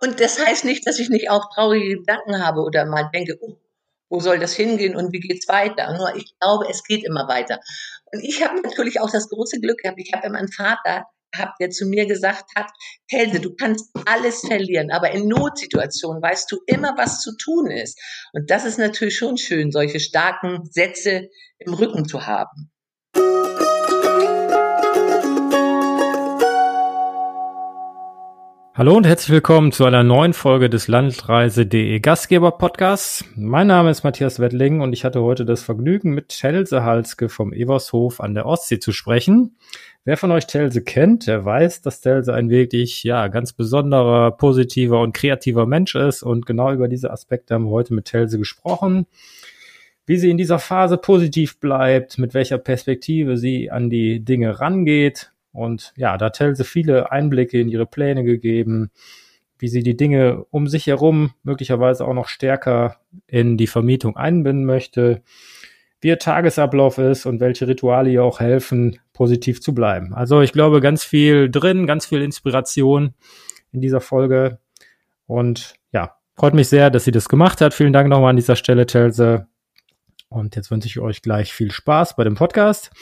[0.00, 3.56] Und das heißt nicht, dass ich nicht auch traurige Gedanken habe oder mal denke, oh,
[4.08, 5.96] wo soll das hingehen und wie geht's weiter?
[5.96, 7.60] Nur ich glaube, es geht immer weiter.
[8.12, 10.00] Und ich habe natürlich auch das große Glück gehabt.
[10.00, 12.70] Ich habe immer einen Vater gehabt, der zu mir gesagt hat,
[13.08, 18.00] Helde, du kannst alles verlieren, aber in Notsituationen weißt du immer, was zu tun ist.
[18.32, 21.28] Und das ist natürlich schon schön, solche starken Sätze
[21.58, 22.72] im Rücken zu haben.
[28.72, 33.24] Hallo und herzlich willkommen zu einer neuen Folge des Landreise.de Gastgeber Podcasts.
[33.34, 37.52] Mein Name ist Matthias Wettling und ich hatte heute das Vergnügen, mit Telse Halske vom
[37.52, 39.56] Evershof an der Ostsee zu sprechen.
[40.04, 45.00] Wer von euch Telse kennt, der weiß, dass Telse ein wirklich, ja, ganz besonderer, positiver
[45.00, 49.06] und kreativer Mensch ist und genau über diese Aspekte haben wir heute mit Telse gesprochen.
[50.06, 55.32] Wie sie in dieser Phase positiv bleibt, mit welcher Perspektive sie an die Dinge rangeht,
[55.52, 58.90] und ja, da hat Telse viele Einblicke in ihre Pläne gegeben,
[59.58, 64.64] wie sie die Dinge um sich herum möglicherweise auch noch stärker in die Vermietung einbinden
[64.64, 65.22] möchte,
[66.00, 70.14] wie ihr Tagesablauf ist und welche Rituale ihr auch helfen, positiv zu bleiben.
[70.14, 73.14] Also ich glaube, ganz viel drin, ganz viel Inspiration
[73.70, 74.58] in dieser Folge.
[75.26, 77.74] Und ja, freut mich sehr, dass sie das gemacht hat.
[77.74, 79.46] Vielen Dank nochmal an dieser Stelle, Telse.
[80.30, 82.92] Und jetzt wünsche ich euch gleich viel Spaß bei dem Podcast.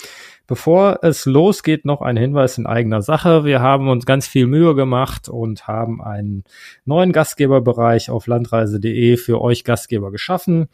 [0.49, 3.45] Bevor es losgeht, noch ein Hinweis in eigener Sache.
[3.45, 6.45] Wir haben uns ganz viel Mühe gemacht und haben einen
[6.87, 10.69] neuen Gastgeberbereich auf landreise.de für euch Gastgeber geschaffen.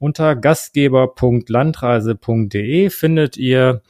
[0.00, 3.82] Unter gastgeber.landreise.de findet ihr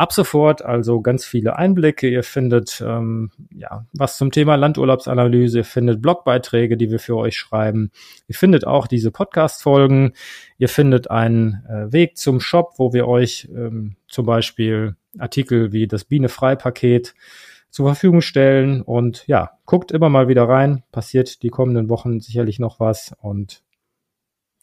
[0.00, 2.08] ab sofort also ganz viele Einblicke.
[2.08, 7.36] Ihr findet ähm, ja was zum Thema Landurlaubsanalyse, ihr findet Blogbeiträge, die wir für euch
[7.36, 7.90] schreiben.
[8.26, 10.14] Ihr findet auch diese Podcast-Folgen.
[10.56, 15.86] Ihr findet einen äh, Weg zum Shop, wo wir euch ähm, zum Beispiel Artikel wie
[15.86, 17.14] das Bienefrei-Paket
[17.68, 18.80] zur Verfügung stellen.
[18.80, 20.82] Und ja, guckt immer mal wieder rein.
[20.92, 23.14] Passiert die kommenden Wochen sicherlich noch was.
[23.20, 23.62] Und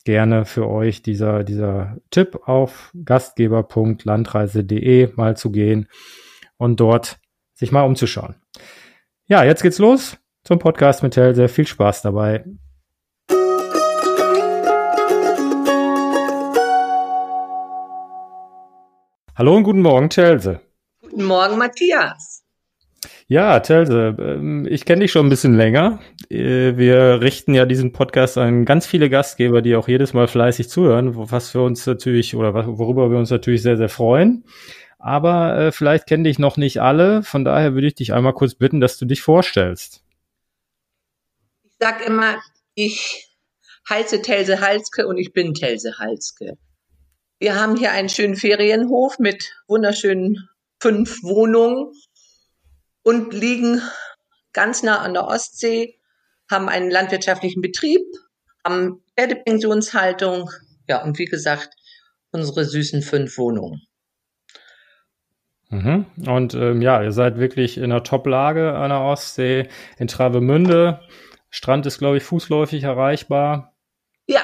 [0.08, 5.90] gerne für euch dieser, dieser Tipp auf gastgeber.landreise.de mal zu gehen
[6.56, 7.20] und dort
[7.54, 8.38] sich mal umzuschauen.
[9.26, 11.50] Ja, jetzt geht's los zum Podcast mit Helse.
[11.50, 12.46] Viel Spaß dabei.
[19.36, 20.62] Hallo und guten Morgen, Chelse.
[21.02, 22.47] Guten Morgen, Matthias.
[23.30, 26.00] Ja, Telse, ähm, ich kenne dich schon ein bisschen länger.
[26.30, 30.70] Äh, wir richten ja diesen Podcast an ganz viele Gastgeber, die auch jedes Mal fleißig
[30.70, 34.46] zuhören, was für uns natürlich oder worüber wir uns natürlich sehr, sehr freuen.
[34.98, 37.22] Aber äh, vielleicht kennen dich noch nicht alle.
[37.22, 40.04] Von daher würde ich dich einmal kurz bitten, dass du dich vorstellst.
[41.64, 42.38] Ich sag immer,
[42.76, 43.28] ich
[43.90, 46.58] heiße Telse Halske und ich bin Telse Halske.
[47.40, 50.48] Wir haben hier einen schönen Ferienhof mit wunderschönen
[50.80, 51.92] fünf Wohnungen
[53.08, 53.82] und liegen
[54.52, 55.98] ganz nah an der Ostsee,
[56.52, 58.02] haben einen landwirtschaftlichen Betrieb,
[58.66, 60.50] haben Pferdepensionshaltung,
[60.90, 61.70] ja, und wie gesagt,
[62.32, 63.82] unsere süßen fünf Wohnungen.
[65.70, 66.06] Mhm.
[66.28, 71.00] Und ähm, ja, ihr seid wirklich in einer Top-Lage an der Ostsee, in Travemünde.
[71.50, 73.74] Strand ist, glaube ich, fußläufig erreichbar.
[74.26, 74.42] Ja,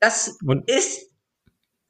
[0.00, 1.10] das und ist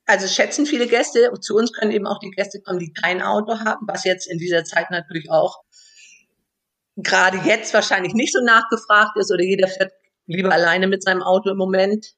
[0.07, 1.33] also schätzen viele Gäste.
[1.41, 4.39] Zu uns können eben auch die Gäste kommen, die kein Auto haben, was jetzt in
[4.39, 5.63] dieser Zeit natürlich auch
[6.97, 9.93] gerade jetzt wahrscheinlich nicht so nachgefragt ist oder jeder fährt
[10.27, 12.15] lieber alleine mit seinem Auto im Moment.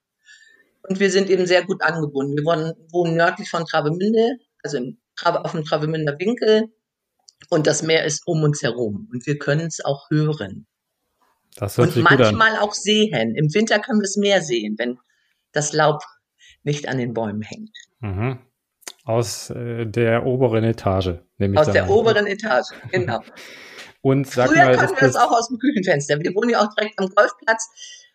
[0.83, 2.37] Und wir sind eben sehr gut angebunden.
[2.37, 6.69] Wir wohnen, wohnen nördlich von Travemünde, also im, auf dem Travemünder Winkel.
[7.49, 9.09] Und das Meer ist um uns herum.
[9.13, 10.67] Und wir können es auch hören.
[11.57, 13.35] Das hört und sich manchmal gut auch sehen.
[13.35, 14.99] Im Winter können wir es mehr sehen, wenn
[15.53, 16.03] das Laub
[16.67, 17.71] nicht an den Bäumen hängt.
[18.01, 18.41] Mhm.
[19.05, 21.59] Aus äh, der oberen Etage, nämlich.
[21.59, 21.91] Aus der an.
[21.91, 23.23] oberen Etage, genau.
[24.03, 26.21] Und sag Früher mal, konnten wir das auch aus dem Küchenfenster.
[26.21, 27.69] Wir wohnen ja auch direkt am Golfplatz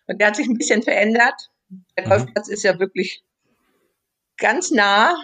[0.06, 1.50] und der hat sich ein bisschen verändert.
[1.96, 2.10] Der mhm.
[2.10, 3.24] Golfplatz ist ja wirklich
[4.36, 5.16] ganz nah.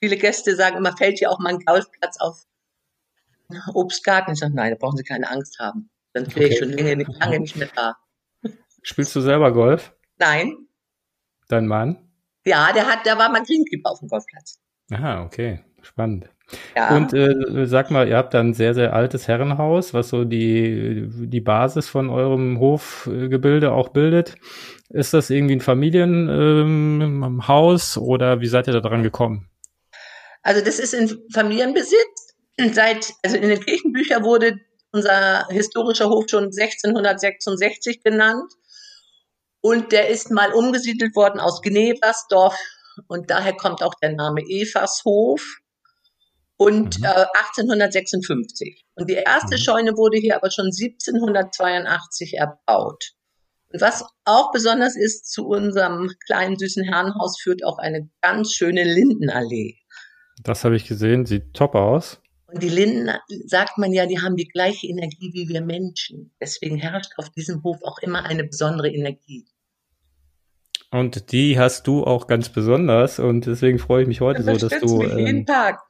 [0.00, 2.44] Viele Gäste sagen immer, fällt hier auch mal ein Golfplatz auf
[3.72, 4.34] Obstgarten.
[4.34, 5.88] Ich sage, nein, da brauchen Sie keine Angst haben.
[6.12, 6.48] Dann wäre okay.
[6.52, 7.96] ich schon lange, lange nicht mehr da.
[8.82, 9.94] Spielst du selber Golf?
[10.18, 10.68] Nein.
[11.48, 12.03] Dein Mann?
[12.44, 14.60] Ja, der hat, der war mal Greenkeeper auf dem Golfplatz.
[14.90, 15.60] Aha, okay.
[15.82, 16.28] Spannend.
[16.76, 16.96] Ja.
[16.96, 21.06] Und äh, sag mal, ihr habt da ein sehr, sehr altes Herrenhaus, was so die,
[21.08, 24.34] die Basis von eurem Hofgebilde auch bildet.
[24.90, 29.48] Ist das irgendwie ein Familienhaus ähm, oder wie seid ihr da dran gekommen?
[30.42, 32.34] Also das ist in Familienbesitz.
[32.72, 34.60] Seit, also in den Kirchenbüchern wurde
[34.92, 38.52] unser historischer Hof schon 1666 genannt.
[39.64, 42.54] Und der ist mal umgesiedelt worden aus Gneversdorf
[43.08, 45.42] und daher kommt auch der Name Evershof.
[46.58, 47.04] und mhm.
[47.06, 47.24] äh,
[47.54, 48.84] 1856.
[48.94, 49.60] Und die erste mhm.
[49.60, 53.12] Scheune wurde hier aber schon 1782 erbaut.
[53.72, 58.84] Und was auch besonders ist, zu unserem kleinen süßen Herrenhaus führt auch eine ganz schöne
[58.84, 59.78] Lindenallee.
[60.42, 62.20] Das habe ich gesehen, sieht top aus.
[62.48, 63.10] Und die Linden,
[63.46, 66.34] sagt man ja, die haben die gleiche Energie wie wir Menschen.
[66.38, 69.46] Deswegen herrscht auf diesem Hof auch immer eine besondere Energie.
[70.94, 74.68] Und die hast du auch ganz besonders und deswegen freue ich mich heute das so,
[74.68, 74.98] dass du.
[74.98, 75.80] Mich ähm, jeden Tag.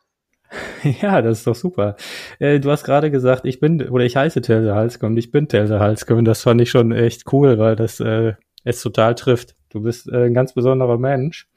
[1.02, 1.96] Ja, das ist doch super.
[2.38, 5.48] Äh, du hast gerade gesagt, ich bin, oder ich heiße Telse Halske und ich bin
[5.48, 9.56] Telse Halske und das fand ich schon echt cool, weil das äh, es total trifft.
[9.68, 11.48] Du bist äh, ein ganz besonderer Mensch.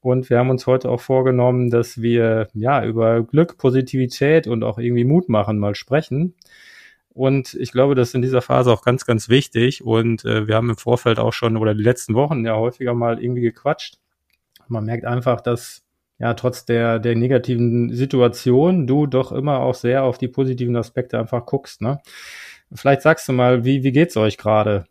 [0.00, 4.78] Und wir haben uns heute auch vorgenommen, dass wir ja über Glück, Positivität und auch
[4.78, 6.34] irgendwie Mut machen mal sprechen.
[7.10, 9.82] Und ich glaube, das ist in dieser Phase auch ganz, ganz wichtig.
[9.82, 13.22] Und äh, wir haben im Vorfeld auch schon oder die letzten Wochen ja häufiger mal
[13.22, 13.98] irgendwie gequatscht.
[14.68, 15.82] Man merkt einfach, dass
[16.18, 21.18] ja trotz der, der negativen Situation du doch immer auch sehr auf die positiven Aspekte
[21.18, 21.80] einfach guckst.
[21.80, 22.00] Ne?
[22.72, 24.84] Vielleicht sagst du mal, wie, wie geht's euch gerade?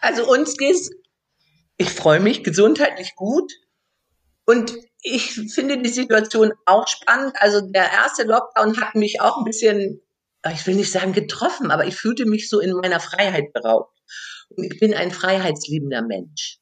[0.00, 0.90] Also uns geht's,
[1.76, 3.50] ich freue mich, gesundheitlich gut.
[4.44, 7.34] Und ich finde die Situation auch spannend.
[7.38, 10.00] Also der erste Lockdown hat mich auch ein bisschen,
[10.52, 13.98] ich will nicht sagen getroffen, aber ich fühlte mich so in meiner Freiheit beraubt.
[14.50, 16.58] Und ich bin ein freiheitsliebender Mensch.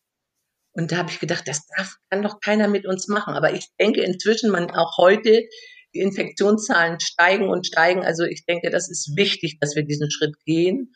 [0.73, 3.35] Und da habe ich gedacht, das darf, kann doch keiner mit uns machen.
[3.35, 5.43] Aber ich denke inzwischen, man auch heute,
[5.95, 8.05] die Infektionszahlen steigen und steigen.
[8.05, 10.95] Also ich denke, das ist wichtig, dass wir diesen Schritt gehen.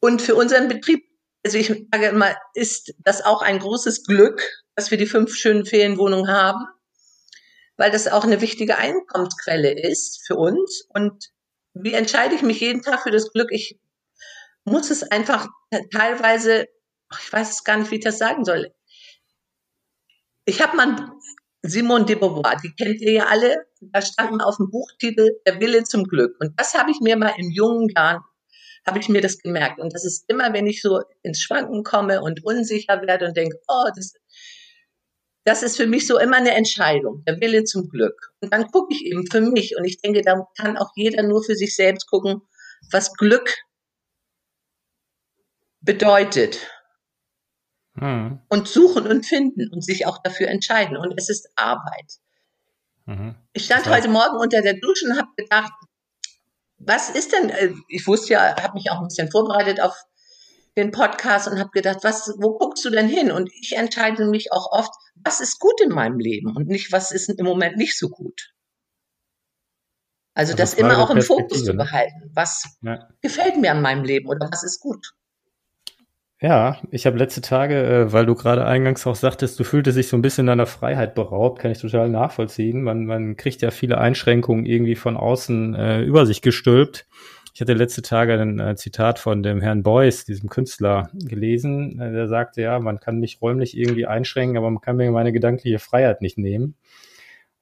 [0.00, 1.04] Und für unseren Betrieb,
[1.44, 4.42] also ich sage immer, ist das auch ein großes Glück,
[4.74, 6.64] dass wir die fünf schönen Ferienwohnungen haben,
[7.76, 10.86] weil das auch eine wichtige Einkommensquelle ist für uns.
[10.88, 11.30] Und
[11.74, 13.48] wie entscheide ich mich jeden Tag für das Glück?
[13.50, 13.78] Ich
[14.64, 15.48] muss es einfach
[15.92, 16.66] teilweise,
[17.18, 18.72] ich weiß es gar nicht, wie ich das sagen soll.
[20.44, 21.12] Ich habe mal
[21.62, 23.66] Simone de Beauvoir, die kennt ihr ja alle.
[23.80, 26.36] Da stand auf dem Buchtitel Der Wille zum Glück.
[26.40, 28.22] Und das habe ich mir mal in jungen Jahren,
[28.86, 29.78] habe ich mir das gemerkt.
[29.78, 33.58] Und das ist immer, wenn ich so ins Schwanken komme und unsicher werde und denke,
[33.68, 34.14] oh, das,
[35.44, 38.32] das ist für mich so immer eine Entscheidung, der Wille zum Glück.
[38.40, 41.42] Und dann gucke ich eben für mich und ich denke, da kann auch jeder nur
[41.42, 42.42] für sich selbst gucken,
[42.90, 43.54] was Glück
[45.80, 46.66] bedeutet.
[47.94, 48.40] Mhm.
[48.48, 50.96] Und suchen und finden und sich auch dafür entscheiden.
[50.96, 52.18] Und es ist Arbeit.
[53.06, 53.34] Mhm.
[53.52, 55.72] Ich stand heute Morgen unter der Dusche und habe gedacht,
[56.78, 59.94] was ist denn, äh, ich wusste ja, habe mich auch ein bisschen vorbereitet auf
[60.76, 63.30] den Podcast und habe gedacht, was, wo guckst du denn hin?
[63.32, 64.92] Und ich entscheide mich auch oft,
[65.24, 68.52] was ist gut in meinem Leben und nicht, was ist im Moment nicht so gut.
[70.34, 71.84] Also, also das immer auch im Fokus zu ne?
[71.84, 72.30] behalten.
[72.34, 73.08] Was ja.
[73.20, 75.12] gefällt mir an meinem Leben oder was ist gut?
[76.42, 80.08] Ja, ich habe letzte Tage, äh, weil du gerade eingangs auch sagtest, du fühltest dich
[80.08, 82.82] so ein bisschen deiner Freiheit beraubt, kann ich total nachvollziehen.
[82.82, 87.06] Man, man kriegt ja viele Einschränkungen irgendwie von außen äh, über sich gestülpt.
[87.52, 92.00] Ich hatte letzte Tage ein äh, Zitat von dem Herrn Beuys, diesem Künstler, gelesen.
[92.00, 95.32] Äh, der sagte, ja, man kann mich räumlich irgendwie einschränken, aber man kann mir meine
[95.32, 96.76] gedankliche Freiheit nicht nehmen.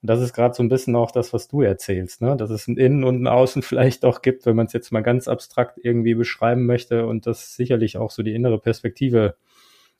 [0.01, 2.37] Und das ist gerade so ein bisschen auch das, was du erzählst, ne?
[2.37, 5.01] dass es ein Innen und ein Außen vielleicht auch gibt, wenn man es jetzt mal
[5.01, 9.35] ganz abstrakt irgendwie beschreiben möchte und das sicherlich auch so die innere Perspektive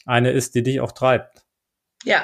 [0.06, 1.44] eine ist, die dich auch treibt.
[2.06, 2.24] Ja.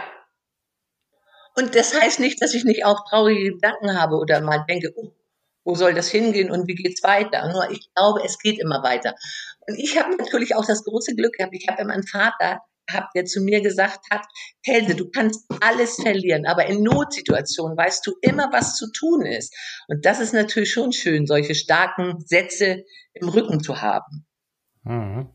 [1.58, 5.12] Und das heißt nicht, dass ich nicht auch traurige Gedanken habe oder mal denke, oh,
[5.66, 7.52] wo soll das hingehen und wie geht's weiter?
[7.52, 9.16] Nur ich glaube, es geht immer weiter.
[9.68, 11.56] Und ich habe natürlich auch das große Glück gehabt.
[11.56, 14.22] Ich habe immer einen Vater gehabt, der zu mir gesagt hat,
[14.64, 19.56] Helde, du kannst alles verlieren, aber in Notsituationen weißt du immer, was zu tun ist.
[19.88, 24.28] Und das ist natürlich schon schön, solche starken Sätze im Rücken zu haben.
[24.84, 25.30] Mhm.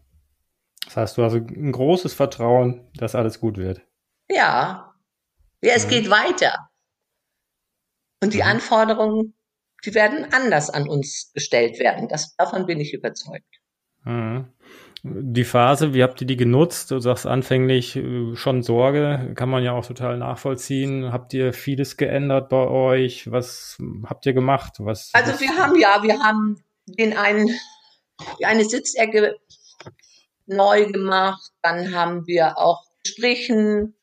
[0.84, 3.82] Das heißt, du hast ein großes Vertrauen, dass alles gut wird.
[4.28, 4.94] Ja.
[5.60, 5.90] Ja, es mhm.
[5.90, 6.70] geht weiter.
[8.22, 8.48] Und die mhm.
[8.48, 9.34] Anforderungen
[9.84, 12.08] die werden anders an uns gestellt werden.
[12.08, 13.60] Das, davon bin ich überzeugt.
[14.04, 14.46] Mhm.
[15.02, 16.90] Die Phase, wie habt ihr die genutzt?
[16.90, 21.10] Du sagst anfänglich äh, schon Sorge, kann man ja auch total nachvollziehen.
[21.10, 23.30] Habt ihr vieles geändert bei euch?
[23.30, 24.74] Was habt ihr gemacht?
[24.78, 27.48] Was, also wir haben ja, wir haben den einen,
[28.44, 29.36] eine Sitzecke
[30.46, 33.94] neu gemacht, dann haben wir auch gestrichen,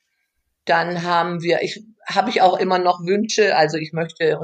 [0.66, 4.40] dann haben wir, ich habe ich auch immer noch Wünsche, also ich möchte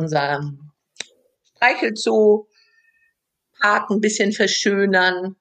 [1.63, 2.47] unser Streichelzoo
[3.61, 5.35] Park ein bisschen verschönern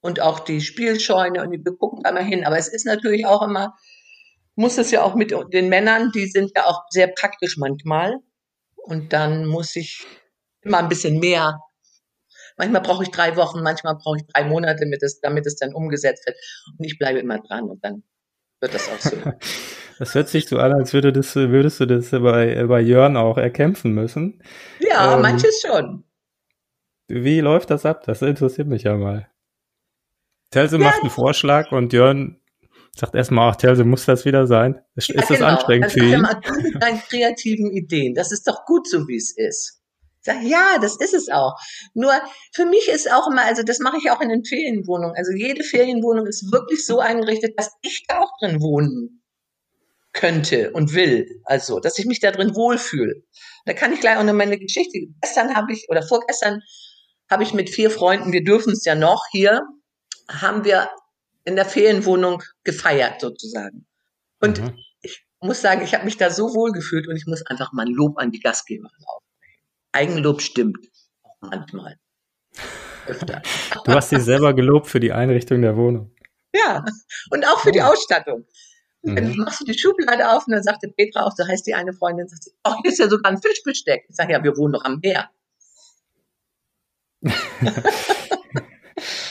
[0.00, 2.44] und auch die Spielscheune und wir gucken da mal hin.
[2.44, 3.74] Aber es ist natürlich auch immer,
[4.54, 8.18] muss es ja auch mit den Männern, die sind ja auch sehr praktisch manchmal.
[8.76, 10.06] Und dann muss ich
[10.60, 11.58] immer ein bisschen mehr.
[12.58, 15.74] Manchmal brauche ich drei Wochen, manchmal brauche ich drei Monate, damit es, damit es dann
[15.74, 16.36] umgesetzt wird.
[16.78, 18.04] Und ich bleibe immer dran und dann
[18.64, 19.16] wird das auch so.
[20.00, 23.38] Das hört sich so an, als würde das, würdest du das bei, bei Jörn auch
[23.38, 24.42] erkämpfen müssen.
[24.80, 26.02] Ja, ähm, manches schon.
[27.06, 28.02] Wie läuft das ab?
[28.04, 29.28] Das interessiert mich ja mal.
[30.50, 32.40] Telse ja, macht einen Vorschlag und Jörn
[32.96, 34.80] sagt erstmal, ach Telse, muss das wieder sein?
[34.96, 35.50] Ist, ja, ist das genau.
[35.50, 36.20] anstrengend also, für ihn?
[36.74, 38.14] Mit kreativen Ideen.
[38.14, 39.80] Das ist doch gut so, wie es ist.
[40.24, 41.54] Sag, ja, das ist es auch.
[41.92, 42.12] Nur
[42.54, 45.14] für mich ist auch immer, also das mache ich auch in den Ferienwohnungen.
[45.16, 49.22] Also jede Ferienwohnung ist wirklich so eingerichtet, dass ich da auch drin wohnen
[50.14, 51.26] könnte und will.
[51.44, 53.22] Also, dass ich mich da drin wohlfühle.
[53.66, 54.98] Da kann ich gleich auch noch meine Geschichte.
[55.20, 56.62] Gestern habe ich, oder vorgestern
[57.30, 59.62] habe ich mit vier Freunden, wir dürfen es ja noch hier,
[60.28, 60.88] haben wir
[61.44, 63.86] in der Ferienwohnung gefeiert sozusagen.
[64.40, 64.78] Und mhm.
[65.02, 67.84] ich muss sagen, ich habe mich da so wohl gefühlt und ich muss einfach mal
[67.84, 69.23] ein Lob an die Gastgeberin aufbringen.
[69.94, 70.78] Eigenlob stimmt
[71.22, 71.96] auch manchmal.
[73.06, 73.42] Öfter.
[73.84, 76.10] Du hast dich selber gelobt für die Einrichtung der Wohnung.
[76.54, 76.84] Ja,
[77.30, 77.72] und auch für oh.
[77.72, 78.44] die Ausstattung.
[79.02, 79.16] Mhm.
[79.16, 81.92] Dann machst du die Schublade auf und dann sagte Petra auch, so heißt die eine
[81.92, 84.06] Freundin, sagt sie, oh, hier ist ja sogar ein Fischbesteck.
[84.08, 85.30] Ich sage, ja, wir wohnen doch am Meer.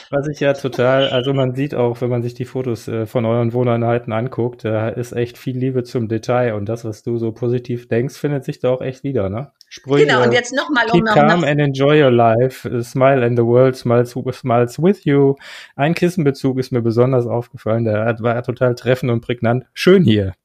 [0.10, 3.25] Was ich ja total, also man sieht auch, wenn man sich die Fotos äh, von
[3.25, 7.32] euren Wohneinheiten anguckt, da ist echt viel Liebe zum Detail und das, was du so
[7.32, 9.51] positiv denkst, findet sich da auch echt wieder, ne?
[9.75, 10.06] Sprüche.
[10.06, 12.70] Genau, und jetzt nochmal um Keep calm and enjoy your life.
[12.84, 15.34] Smile and the world smiles, smiles with you.
[15.75, 19.65] Ein Kissenbezug ist mir besonders aufgefallen, der war total treffend und prägnant.
[19.74, 20.36] Schön hier.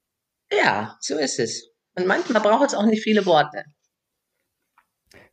[0.51, 1.71] Ja, so ist es.
[1.95, 3.65] Und manchmal braucht es auch nicht viele Worte.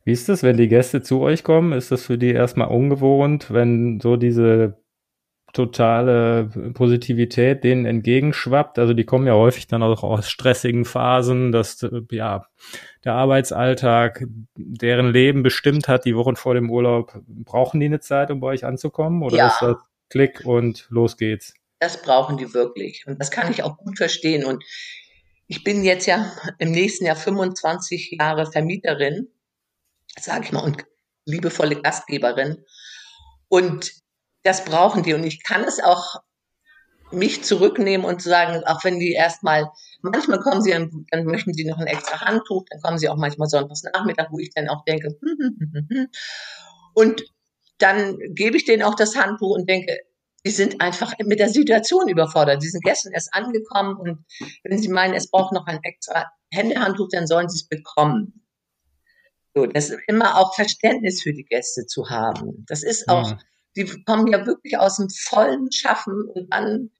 [0.04, 1.72] Wie ist das, wenn die Gäste zu euch kommen?
[1.72, 4.76] Ist das für die erstmal ungewohnt, wenn so diese
[5.56, 8.78] totale Positivität denen entgegenschwappt?
[8.78, 12.46] Also die kommen ja häufig dann auch aus stressigen Phasen, dass ja
[13.04, 14.24] der Arbeitsalltag
[14.56, 17.20] deren Leben bestimmt hat, die Wochen vor dem Urlaub.
[17.26, 19.22] Brauchen die eine Zeit, um bei euch anzukommen?
[19.22, 19.46] Oder ja.
[19.48, 19.76] ist das
[20.10, 21.54] Klick und los geht's?
[21.78, 23.04] Das brauchen die wirklich.
[23.06, 24.44] Und das kann ich auch gut verstehen.
[24.44, 24.64] Und
[25.46, 29.28] ich bin jetzt ja im nächsten Jahr 25 Jahre Vermieterin
[30.20, 30.84] sage ich mal, und
[31.24, 32.64] liebevolle Gastgeberin.
[33.48, 33.92] Und
[34.46, 35.14] das brauchen die.
[35.14, 36.20] Und ich kann es auch
[37.10, 39.70] mich zurücknehmen und sagen, auch wenn die erstmal,
[40.02, 43.48] manchmal kommen sie, dann möchten sie noch ein extra Handtuch, dann kommen sie auch manchmal
[43.48, 46.08] sonntags Nachmittag, wo ich dann auch denke, hm, hm, hm,
[46.94, 47.22] und
[47.78, 49.98] dann gebe ich denen auch das Handtuch und denke,
[50.44, 52.62] die sind einfach mit der Situation überfordert.
[52.62, 54.24] Die sind gestern erst angekommen und
[54.62, 58.46] wenn sie meinen, es braucht noch ein extra Händehandtuch, dann sollen sie es bekommen.
[59.54, 62.64] So, das ist immer auch Verständnis für die Gäste zu haben.
[62.68, 63.38] Das ist auch, ja.
[63.76, 66.90] Die kommen ja wirklich aus dem vollen Schaffen und dann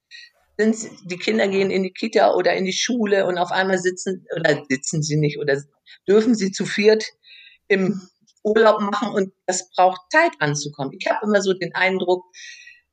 [0.59, 4.27] sind die Kinder gehen in die Kita oder in die Schule und auf einmal sitzen
[4.37, 5.61] oder sitzen sie nicht oder
[6.09, 7.05] dürfen sie zu viert
[7.69, 8.01] im
[8.43, 10.93] Urlaub machen und das braucht Zeit anzukommen.
[10.99, 12.25] Ich habe immer so den Eindruck,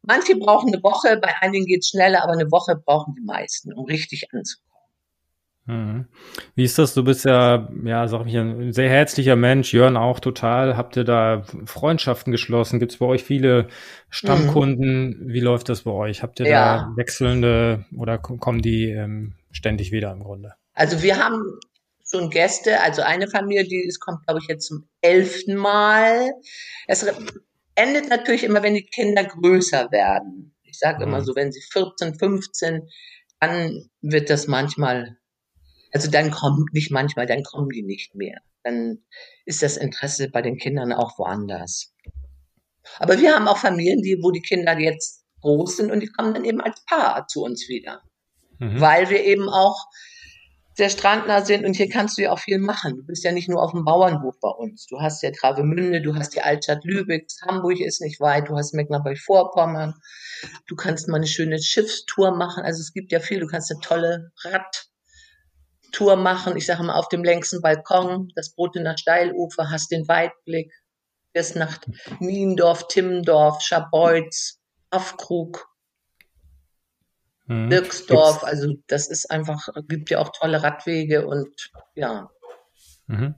[0.02, 3.72] manche brauchen eine Woche, bei einigen geht es schneller, aber eine Woche brauchen die meisten,
[3.74, 4.73] um richtig anzukommen.
[5.66, 6.08] Mhm.
[6.56, 6.94] Wie ist das?
[6.94, 9.74] Du bist ja, ja, sag ich, ein sehr herzlicher Mensch.
[9.74, 10.76] Jörn auch total.
[10.76, 12.80] Habt ihr da Freundschaften geschlossen?
[12.80, 13.68] Gibt es bei euch viele
[14.10, 15.06] Stammkunden?
[15.06, 15.34] Mhm.
[15.34, 16.22] Wie läuft das bei euch?
[16.22, 16.78] Habt ihr ja.
[16.78, 20.54] da wechselnde oder kommen die ähm, ständig wieder im Grunde?
[20.74, 21.60] Also wir haben
[22.10, 26.32] schon Gäste, also eine Familie, die ist, kommt, glaube ich, jetzt zum elften Mal.
[26.88, 27.06] Es
[27.76, 30.56] endet natürlich immer, wenn die Kinder größer werden.
[30.64, 31.14] Ich sage mhm.
[31.14, 32.90] immer so, wenn sie 14, 15,
[33.40, 35.18] dann wird das manchmal
[35.94, 38.40] also dann kommt nicht manchmal, dann kommen die nicht mehr.
[38.64, 39.04] Dann
[39.46, 41.94] ist das Interesse bei den Kindern auch woanders.
[42.98, 46.34] Aber wir haben auch Familien, die, wo die Kinder jetzt groß sind und die kommen
[46.34, 48.02] dann eben als Paar zu uns wieder.
[48.58, 48.82] Mhm.
[48.82, 49.86] Weil wir eben auch
[50.76, 52.96] sehr strandnah sind und hier kannst du ja auch viel machen.
[52.96, 54.88] Du bist ja nicht nur auf dem Bauernhof bei uns.
[54.88, 58.74] Du hast ja Travemünde, du hast die Altstadt Lübeck, Hamburg ist nicht weit, du hast
[58.74, 59.94] Mecklenburg-Vorpommern.
[60.66, 62.64] Du kannst mal eine schöne Schiffstour machen.
[62.64, 63.40] Also es gibt ja viel.
[63.40, 64.88] Du kannst eine tolle Rad
[65.94, 66.58] Tour machen.
[66.58, 70.74] Ich sage mal auf dem längsten Balkon, das Brotener Steilufer, hast den Weitblick
[71.32, 71.80] bis nach
[72.20, 74.60] Niendorf, Timmendorf, Schabeutz,
[74.90, 75.68] Afkrug,
[77.46, 77.70] mhm.
[77.70, 78.44] Birksdorf.
[78.44, 82.30] Also das ist einfach, gibt ja auch tolle Radwege und ja.
[83.08, 83.36] Mhm.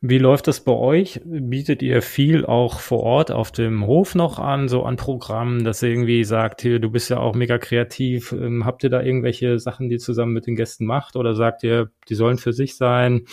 [0.00, 1.20] Wie läuft das bei euch?
[1.24, 5.82] Bietet ihr viel auch vor Ort auf dem Hof noch an, so an Programmen, dass
[5.82, 9.58] ihr irgendwie sagt, hier, du bist ja auch mega kreativ, ähm, habt ihr da irgendwelche
[9.58, 12.76] Sachen, die ihr zusammen mit den Gästen macht oder sagt ihr, die sollen für sich
[12.76, 13.26] sein,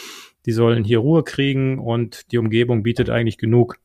[0.47, 3.77] die sollen hier Ruhe kriegen und die Umgebung bietet eigentlich genug?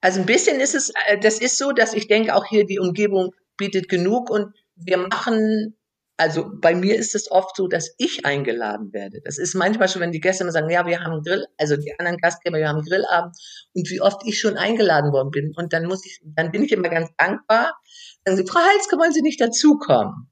[0.00, 2.80] Also ein bisschen ist es, äh, das ist so, dass ich denke, auch hier die
[2.80, 5.76] Umgebung bietet genug und wir machen
[6.22, 9.20] also bei mir ist es oft so, dass ich eingeladen werde.
[9.24, 11.92] Das ist manchmal schon, wenn die Gäste immer sagen, ja, wir haben Grill, also die
[11.98, 13.36] anderen Gastgeber, wir haben Grillabend
[13.74, 15.52] und wie oft ich schon eingeladen worden bin.
[15.56, 17.76] Und dann muss ich, dann bin ich immer ganz dankbar.
[18.24, 20.30] Dann sagen sie, Frau Halske, wollen Sie nicht dazukommen?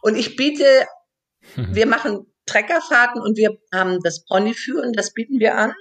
[0.00, 0.64] Und ich biete,
[1.56, 1.68] mhm.
[1.74, 5.74] wir machen Treckerfahrten und wir haben das Ponyführen, das bieten wir an.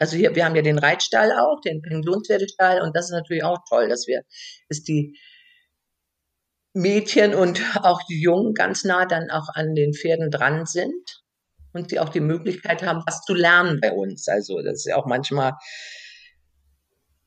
[0.00, 3.58] Also hier, wir haben ja den Reitstall auch, den Pensionspferdestall und das ist natürlich auch
[3.68, 4.22] toll, dass wir,
[4.68, 5.16] dass die
[6.74, 11.22] Mädchen und auch die Jungen ganz nah dann auch an den Pferden dran sind
[11.72, 14.28] und sie auch die Möglichkeit haben, was zu lernen bei uns.
[14.28, 15.54] Also das ist ja auch manchmal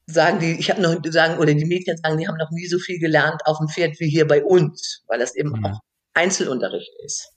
[0.07, 2.79] sagen die, ich habe noch sagen oder die Mädchen sagen, die haben noch nie so
[2.79, 5.65] viel gelernt auf dem Pferd wie hier bei uns, weil das eben mhm.
[5.65, 5.79] auch
[6.13, 7.31] Einzelunterricht ist,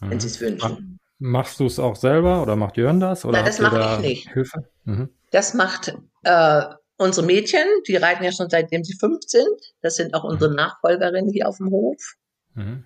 [0.00, 0.10] mhm.
[0.10, 0.98] wenn sie es wünschen.
[1.18, 3.24] Machst du es auch selber oder macht Jörn das?
[3.24, 4.32] Oder Nein, das mache da ich nicht.
[4.32, 4.68] Hilfe?
[4.84, 5.10] Mhm.
[5.30, 6.62] Das macht äh,
[6.98, 9.74] unsere Mädchen, die reiten ja schon seitdem sie fünf sind.
[9.80, 10.56] Das sind auch unsere mhm.
[10.56, 12.16] Nachfolgerinnen hier auf dem Hof.
[12.54, 12.84] Mhm.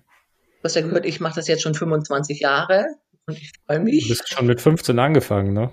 [0.57, 2.85] Du hast ja gehört, ich mache das jetzt schon 25 Jahre
[3.25, 4.03] und ich freue mich.
[4.03, 5.71] Du bist schon mit 15 angefangen, ne?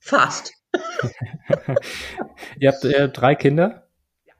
[0.00, 0.52] Fast.
[2.58, 3.88] Ihr habt äh, drei Kinder?
[4.24, 4.34] Ja.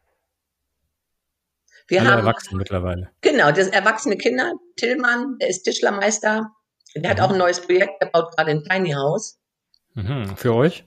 [1.87, 3.11] Wir Alle haben erwachsen mittlerweile.
[3.21, 4.53] Genau, das erwachsene Kinder.
[4.77, 6.51] Tillmann, der ist Tischlermeister.
[6.97, 7.25] Der hat mhm.
[7.25, 9.39] auch ein neues Projekt, der baut gerade ein Tiny House.
[9.95, 10.37] Mhm.
[10.37, 10.85] Für euch?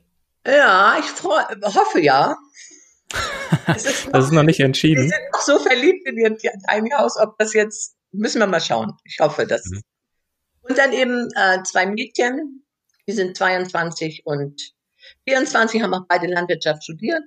[0.47, 2.37] Ja, ich freu, hoffe ja.
[3.75, 5.03] Ist noch, das ist noch nicht entschieden.
[5.03, 8.61] Wir sind noch so verliebt in ihr Tiny House, ob das jetzt, müssen wir mal
[8.61, 8.93] schauen.
[9.03, 9.65] Ich hoffe, dass.
[9.65, 9.81] Mhm.
[10.61, 12.65] Und dann eben äh, zwei Mädchen,
[13.07, 14.73] die sind 22 und
[15.27, 17.23] 24, haben auch beide Landwirtschaft studiert.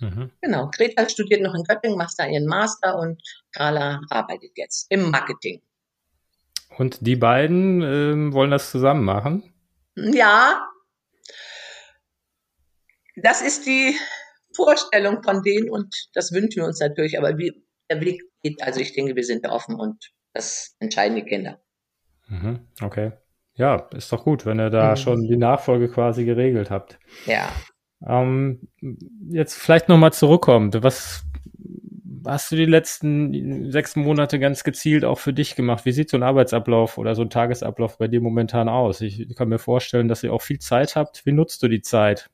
[0.00, 0.30] Mhm.
[0.40, 5.10] Genau, Greta studiert noch in Göttingen, macht da ihren Master und Carla arbeitet jetzt im
[5.10, 5.62] Marketing.
[6.78, 9.52] Und die beiden ähm, wollen das zusammen machen?
[9.94, 10.68] Ja,
[13.16, 13.94] das ist die
[14.54, 17.18] Vorstellung von denen und das wünschen wir uns natürlich.
[17.18, 21.24] Aber wie der Weg geht, also ich denke, wir sind offen und das entscheiden die
[21.24, 21.60] Kinder.
[22.28, 23.12] Mhm, okay.
[23.54, 24.96] Ja, ist doch gut, wenn ihr da mhm.
[24.96, 26.98] schon die Nachfolge quasi geregelt habt.
[27.26, 27.50] Ja.
[28.06, 28.68] Ähm,
[29.28, 30.82] jetzt vielleicht nochmal zurückkommt.
[30.82, 31.24] Was
[32.26, 35.84] hast du die letzten sechs Monate ganz gezielt auch für dich gemacht?
[35.84, 39.00] Wie sieht so ein Arbeitsablauf oder so ein Tagesablauf bei dir momentan aus?
[39.00, 41.26] Ich kann mir vorstellen, dass ihr auch viel Zeit habt.
[41.26, 42.30] Wie nutzt du die Zeit?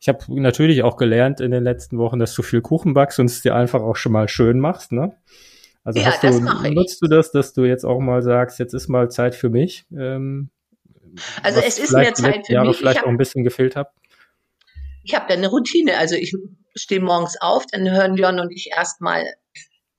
[0.00, 3.26] Ich habe natürlich auch gelernt in den letzten Wochen, dass du viel Kuchen backst und
[3.26, 5.14] es dir einfach auch schon mal schön machst, ne?
[5.84, 6.40] Also ja, hast du,
[6.72, 9.84] nutzt du das, dass du jetzt auch mal sagst, jetzt ist mal Zeit für mich?
[9.92, 10.50] Ähm,
[11.42, 12.78] also es ist mehr Zeit für Jahre mich.
[12.78, 13.90] vielleicht hab, auch ein bisschen gefehlt habe.
[15.02, 15.96] Ich habe da eine Routine.
[15.96, 16.34] Also ich
[16.74, 19.24] stehe morgens auf, dann hören Jon und ich erstmal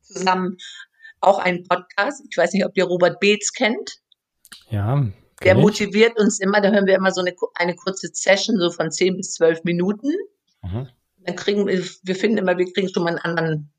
[0.02, 0.58] zusammen
[1.20, 2.24] auch einen Podcast.
[2.30, 3.98] Ich weiß nicht, ob ihr Robert Beetz kennt.
[4.70, 5.06] Ja,
[5.44, 8.92] der motiviert uns immer, da hören wir immer so eine, eine kurze Session, so von
[8.92, 10.12] zehn bis zwölf Minuten.
[10.62, 10.88] Mhm.
[11.18, 13.74] Dann kriegen wir, wir finden immer, wir kriegen schon mal einen anderen,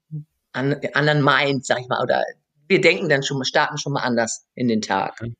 [0.52, 2.24] einen anderen Mind, sag ich mal, oder
[2.68, 5.20] wir denken dann schon mal, starten schon mal anders in den Tag.
[5.20, 5.34] Mhm.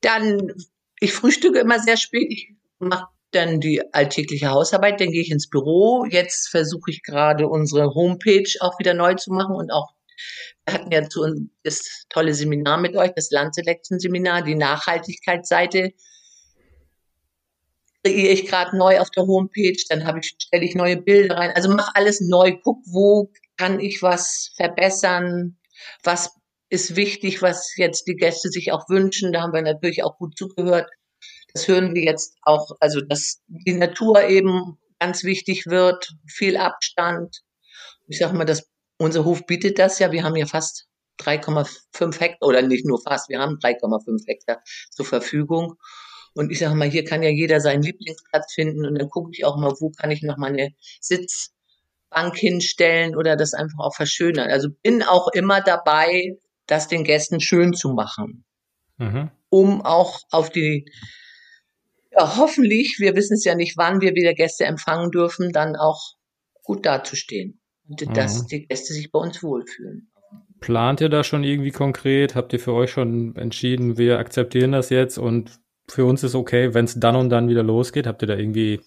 [0.00, 0.52] Dann,
[1.00, 5.48] ich frühstücke immer sehr spät, ich mache dann die alltägliche Hausarbeit, dann gehe ich ins
[5.48, 6.04] Büro.
[6.08, 9.92] Jetzt versuche ich gerade unsere Homepage auch wieder neu zu machen und auch
[10.68, 15.92] hatten ja zu uns das tolle Seminar mit euch, das Landselection-Seminar, die Nachhaltigkeitsseite
[18.06, 21.52] kreiere ich gerade neu auf der Homepage, dann habe ich, stelle ich neue Bilder rein.
[21.54, 25.56] Also mache alles neu, guck, wo kann ich was verbessern,
[26.02, 26.34] was
[26.68, 29.32] ist wichtig, was jetzt die Gäste sich auch wünschen.
[29.32, 30.88] Da haben wir natürlich auch gut zugehört.
[31.52, 37.42] Das hören wir jetzt auch, also dass die Natur eben ganz wichtig wird, viel Abstand.
[38.08, 40.12] Ich sage mal, das unser Hof bietet das ja.
[40.12, 40.86] Wir haben ja fast
[41.20, 45.74] 3,5 Hektar, oder nicht nur fast, wir haben 3,5 Hektar zur Verfügung.
[46.34, 49.44] Und ich sage mal, hier kann ja jeder seinen Lieblingsplatz finden und dann gucke ich
[49.46, 54.50] auch mal, wo kann ich noch mal eine Sitzbank hinstellen oder das einfach auch verschönern.
[54.50, 58.44] Also bin auch immer dabei, das den Gästen schön zu machen,
[58.98, 59.30] mhm.
[59.48, 60.84] um auch auf die,
[62.10, 66.16] ja, hoffentlich, wir wissen es ja nicht, wann wir wieder Gäste empfangen dürfen, dann auch
[66.64, 68.46] gut dazustehen und dass mhm.
[68.48, 70.10] die Gäste sich bei uns wohlfühlen.
[70.60, 72.34] Plant ihr da schon irgendwie konkret?
[72.34, 76.74] Habt ihr für euch schon entschieden, wir akzeptieren das jetzt und für uns ist okay,
[76.74, 78.06] wenn es dann und dann wieder losgeht?
[78.06, 78.80] Habt ihr da irgendwie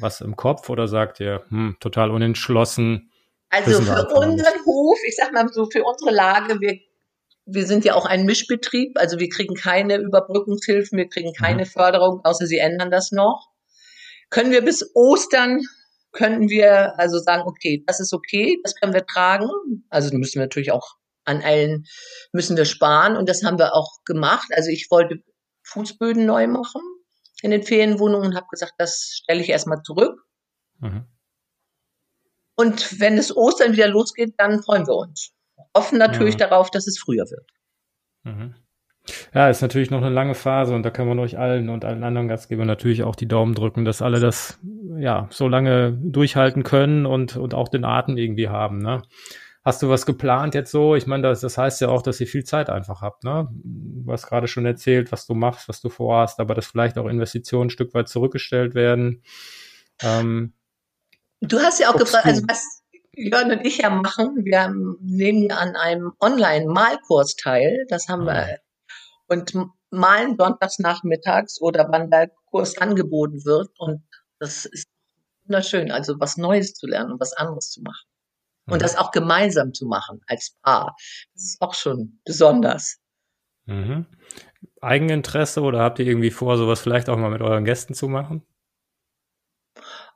[0.00, 3.10] was im Kopf oder sagt ihr, hm, total unentschlossen?
[3.50, 6.78] Also für unseren Hof, ich sag mal so, für unsere Lage, wir,
[7.46, 11.68] wir sind ja auch ein Mischbetrieb, also wir kriegen keine Überbrückungshilfen, wir kriegen keine mhm.
[11.68, 13.48] Förderung, außer sie ändern das noch.
[14.30, 15.62] Können wir bis Ostern
[16.12, 19.48] könnten wir also sagen, okay, das ist okay, das können wir tragen.
[19.90, 21.84] Also müssen wir natürlich auch an allen,
[22.32, 24.48] müssen wir sparen und das haben wir auch gemacht.
[24.52, 25.22] Also ich wollte
[25.64, 26.80] Fußböden neu machen
[27.42, 30.24] in den Ferienwohnungen und habe gesagt, das stelle ich erstmal zurück.
[30.80, 31.06] Mhm.
[32.56, 35.32] Und wenn es Ostern wieder losgeht, dann freuen wir uns.
[35.76, 36.40] Hoffen natürlich mhm.
[36.40, 37.50] darauf, dass es früher wird.
[38.24, 38.54] Mhm.
[39.34, 42.04] Ja, ist natürlich noch eine lange Phase und da kann man euch allen und allen
[42.04, 44.58] anderen Gastgebern natürlich auch die Daumen drücken, dass alle das
[44.98, 48.78] ja so lange durchhalten können und, und auch den Atem irgendwie haben.
[48.78, 49.02] Ne?
[49.64, 50.94] Hast du was geplant jetzt so?
[50.94, 53.48] Ich meine, das, das heißt ja auch, dass ihr viel Zeit einfach habt, ne?
[53.52, 57.06] Du hast gerade schon erzählt, was du machst, was du vorhast, aber dass vielleicht auch
[57.06, 59.22] Investitionen ein Stück weit zurückgestellt werden.
[60.00, 60.54] Ähm,
[61.40, 65.74] du hast ja auch gefragt, also was Jörn und ich ja machen, wir nehmen an
[65.76, 68.56] einem Online-Malkurs teil, das haben wir, ah.
[69.28, 69.54] Und
[69.90, 74.02] malen sonntags nachmittags oder wann der Kurs angeboten wird und
[74.38, 74.88] das ist
[75.44, 78.06] wunderschön, also was Neues zu lernen und was anderes zu machen.
[78.66, 78.82] Und mhm.
[78.82, 80.94] das auch gemeinsam zu machen als Paar.
[81.34, 82.98] Das ist auch schon besonders.
[83.64, 84.06] Mhm.
[84.80, 88.42] Eigeninteresse oder habt ihr irgendwie vor, sowas vielleicht auch mal mit euren Gästen zu machen?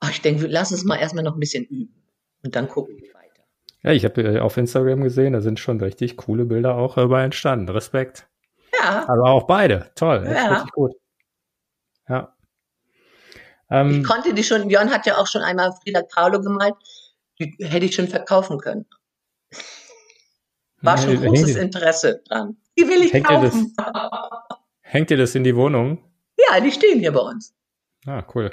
[0.00, 2.04] Ach, ich denke, lass uns mal erstmal noch ein bisschen üben
[2.42, 3.44] und dann gucken wir weiter.
[3.82, 7.24] Ja, ich habe äh, auf Instagram gesehen, da sind schon richtig coole Bilder auch dabei
[7.24, 7.68] entstanden.
[7.68, 8.28] Respekt.
[8.82, 9.08] Ja.
[9.08, 9.90] Aber auch beide.
[9.94, 10.28] Toll.
[10.28, 10.66] Ja.
[10.72, 10.92] Gut.
[12.08, 12.34] Ja.
[13.70, 16.74] Ähm, ich konnte die schon, Björn hat ja auch schon einmal Frida Kahlo gemalt
[17.38, 18.86] die hätte ich schon verkaufen können.
[20.80, 22.56] War schon großes Interesse dran.
[22.76, 23.74] Die will ich hängt kaufen.
[23.78, 25.98] Ihr das, hängt ihr das in die Wohnung?
[26.36, 27.54] Ja, die stehen hier bei uns.
[28.06, 28.50] Ah, cool.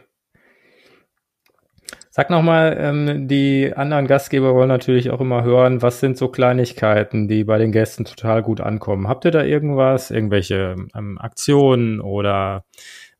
[2.20, 7.30] Sag nochmal, ähm, die anderen Gastgeber wollen natürlich auch immer hören, was sind so Kleinigkeiten,
[7.30, 9.08] die bei den Gästen total gut ankommen.
[9.08, 12.66] Habt ihr da irgendwas, irgendwelche ähm, Aktionen oder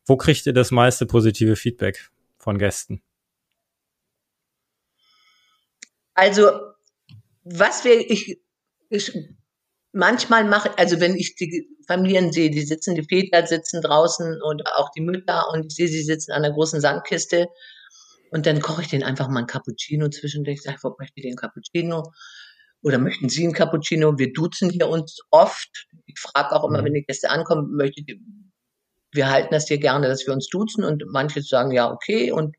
[0.04, 3.00] wo kriegt ihr das meiste positive Feedback von Gästen?
[6.12, 6.50] Also,
[7.44, 8.38] was wir, ich,
[8.90, 9.18] ich
[9.92, 14.66] manchmal mache, also wenn ich die Familien sehe, die sitzen, die Väter sitzen draußen und
[14.66, 17.48] auch die Mütter und ich sehe, sie sitzen an der großen Sandkiste
[18.30, 20.56] und dann koche ich denen einfach mal ein Cappuccino zwischendurch.
[20.56, 22.12] Ich sage, wo möchte ich den Cappuccino?
[22.82, 24.18] Oder möchten Sie einen Cappuccino?
[24.18, 25.86] Wir duzen hier uns oft.
[26.06, 26.86] Ich frage auch immer, mhm.
[26.86, 28.16] wenn die Gäste ankommen, möchtet ihr,
[29.12, 32.56] wir halten das hier gerne, dass wir uns duzen und manche sagen ja, okay und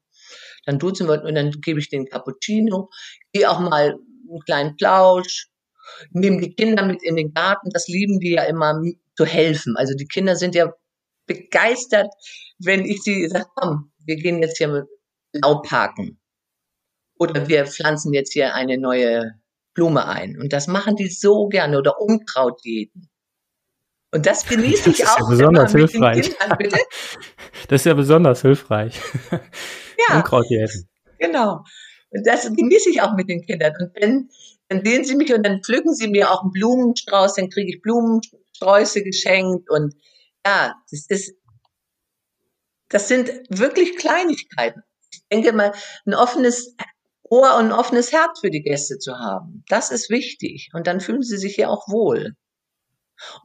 [0.66, 2.90] dann duzen wir und dann gebe ich den Cappuccino,
[3.34, 3.96] gehe auch mal
[4.30, 5.48] einen kleinen Plausch,
[6.12, 8.80] nehme die Kinder mit in den Garten, das lieben die ja immer
[9.16, 9.76] zu helfen.
[9.78, 10.72] Also die Kinder sind ja
[11.26, 12.08] begeistert,
[12.60, 14.86] wenn ich sie sage, komm, wir gehen jetzt hier mit
[15.34, 16.20] Laubhaken.
[17.20, 19.40] Oder wir pflanzen jetzt hier eine neue
[19.74, 20.38] Blume ein.
[20.40, 21.78] Und das machen die so gerne.
[21.78, 23.10] Oder Unkraut jeden.
[24.14, 25.20] Und das genieße ich das auch.
[25.20, 26.38] Ja besonders hilfreich.
[26.38, 26.58] Kindern,
[27.68, 29.00] das ist ja besonders hilfreich.
[30.10, 30.18] Ja.
[30.18, 30.90] Unkraut jäten.
[31.20, 31.64] Genau.
[32.10, 33.74] Und das genieße ich auch mit den Kindern.
[33.80, 34.30] Und wenn,
[34.68, 37.82] dann sehen sie mich und dann pflücken sie mir auch einen Blumenstrauß, dann kriege ich
[37.82, 39.94] Blumensträuße geschenkt und
[40.46, 41.36] ja, das ist,
[42.90, 44.82] das sind wirklich Kleinigkeiten.
[45.32, 45.72] Ich denke mal,
[46.06, 46.76] ein offenes
[47.24, 49.64] Ohr und ein offenes Herz für die Gäste zu haben.
[49.70, 50.70] Das ist wichtig.
[50.74, 52.36] Und dann fühlen sie sich ja auch wohl.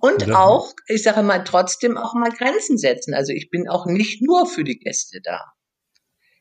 [0.01, 0.37] Und ja.
[0.37, 3.15] auch, ich sage mal, trotzdem auch mal Grenzen setzen.
[3.15, 5.45] Also ich bin auch nicht nur für die Gäste da.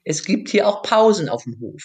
[0.04, 1.84] Es gibt hier auch Pausen auf dem Hof,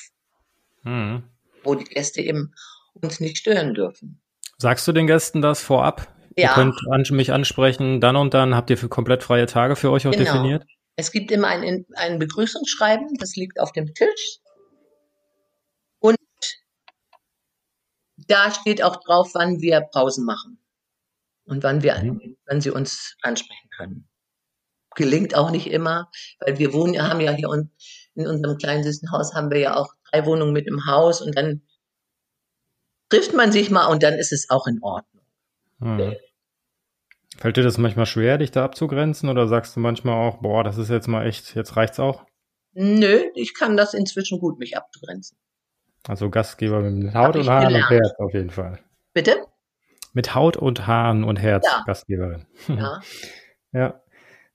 [0.84, 1.24] mhm.
[1.62, 2.54] wo die Gäste eben
[2.94, 4.22] uns nicht stören dürfen.
[4.56, 6.08] Sagst du den Gästen das vorab?
[6.36, 6.56] Ja.
[6.56, 10.06] Ihr könnt mich ansprechen, dann und dann habt ihr für komplett freie Tage für euch
[10.06, 10.24] auch genau.
[10.24, 10.64] definiert?
[11.00, 14.40] Es gibt immer ein, ein Begrüßungsschreiben, das liegt auf dem Tisch.
[15.98, 16.18] Und
[18.16, 20.62] da steht auch drauf, wann wir Pausen machen
[21.44, 22.36] und wann wir, mhm.
[22.44, 24.08] wann sie uns ansprechen können.
[24.94, 26.10] Gelingt auch nicht immer,
[26.40, 27.70] weil wir wohnen, haben ja hier und
[28.14, 31.34] in unserem kleinen süßen Haus haben wir ja auch drei Wohnungen mit im Haus und
[31.34, 31.62] dann
[33.08, 35.24] trifft man sich mal und dann ist es auch in Ordnung.
[35.80, 36.14] Hm.
[37.40, 40.76] Fällt dir das manchmal schwer, dich da abzugrenzen oder sagst du manchmal auch, boah, das
[40.76, 42.26] ist jetzt mal echt, jetzt reicht's auch?
[42.74, 45.38] Nö, ich kann das inzwischen gut, mich abzugrenzen.
[46.06, 47.90] Also Gastgeber mit Haut und Haaren gelernt.
[47.90, 48.78] und Herz auf jeden Fall.
[49.14, 49.36] Bitte?
[50.12, 51.82] Mit Haut und Haaren und Herz, ja.
[51.86, 52.44] Gastgeberin.
[52.68, 53.00] Ja.
[53.72, 54.02] ja.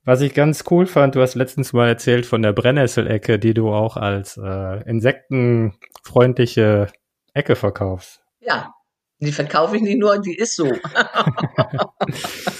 [0.04, 3.74] Was ich ganz cool fand, du hast letztens mal erzählt von der Brennnesselecke, die du
[3.74, 6.90] auch als äh, insektenfreundliche
[7.34, 8.22] Ecke verkaufst.
[8.42, 8.76] Ja,
[9.18, 10.68] die verkaufe ich nicht nur, die ist so.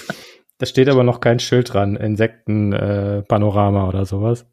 [0.58, 4.46] da steht aber noch kein Schild dran, Insektenpanorama äh, oder sowas.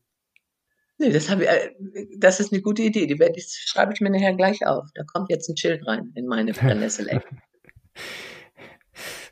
[0.98, 1.72] Nee, das, ich, äh,
[2.18, 3.08] das ist eine gute Idee.
[3.08, 4.90] Die werde ich, schreibe ich mir nachher gleich auf.
[4.94, 7.26] Da kommt jetzt ein Schild rein in meine Brennnesselecke.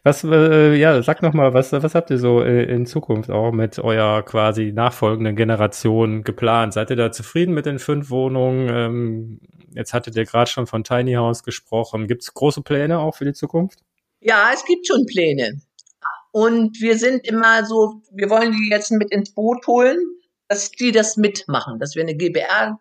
[0.04, 3.52] Was, äh, ja, sag noch mal, was, was habt ihr so äh, in Zukunft auch
[3.52, 6.74] mit eurer quasi nachfolgenden Generation geplant?
[6.74, 8.68] Seid ihr da zufrieden mit den fünf Wohnungen?
[8.70, 9.40] Ähm,
[9.76, 12.08] jetzt hattet ihr gerade schon von Tiny House gesprochen.
[12.08, 13.84] Gibt es große Pläne auch für die Zukunft?
[14.22, 15.62] Ja, es gibt schon Pläne.
[16.32, 20.00] Und wir sind immer so, wir wollen die jetzt mit ins Boot holen,
[20.48, 22.80] dass die das mitmachen, dass wir eine GBR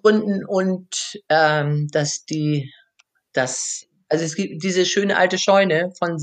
[0.00, 2.72] gründen und ähm, dass die
[3.32, 6.18] das also es gibt diese schöne alte Scheune von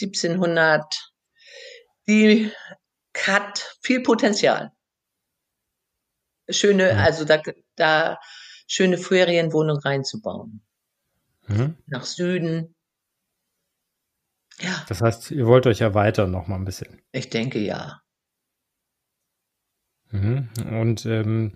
[0.00, 1.12] 1700,
[2.08, 2.50] die
[3.16, 4.72] hat viel Potenzial.
[6.48, 7.40] Schöne, also da,
[7.76, 8.18] da
[8.66, 10.62] schöne Ferienwohnung reinzubauen.
[11.46, 11.76] mhm.
[11.86, 12.74] nach Süden.
[14.60, 14.84] Ja.
[14.88, 17.00] Das heißt, ihr wollt euch erweitern noch mal ein bisschen.
[17.12, 18.00] Ich denke ja.
[20.10, 20.48] Mhm.
[20.70, 21.52] Und ähm,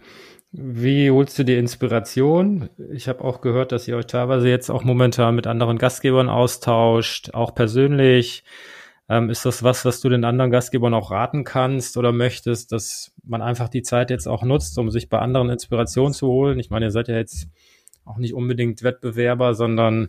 [0.52, 2.70] wie holst du die Inspiration?
[2.92, 7.30] Ich habe auch gehört, dass ihr euch teilweise jetzt auch momentan mit anderen Gastgebern austauscht,
[7.34, 8.44] auch persönlich.
[9.08, 13.12] Ähm, ist das was, was du den anderen Gastgebern auch raten kannst oder möchtest, dass
[13.24, 16.58] man einfach die Zeit jetzt auch nutzt, um sich bei anderen Inspiration zu holen?
[16.58, 17.48] Ich meine, ihr seid ja jetzt
[18.04, 20.08] auch nicht unbedingt Wettbewerber, sondern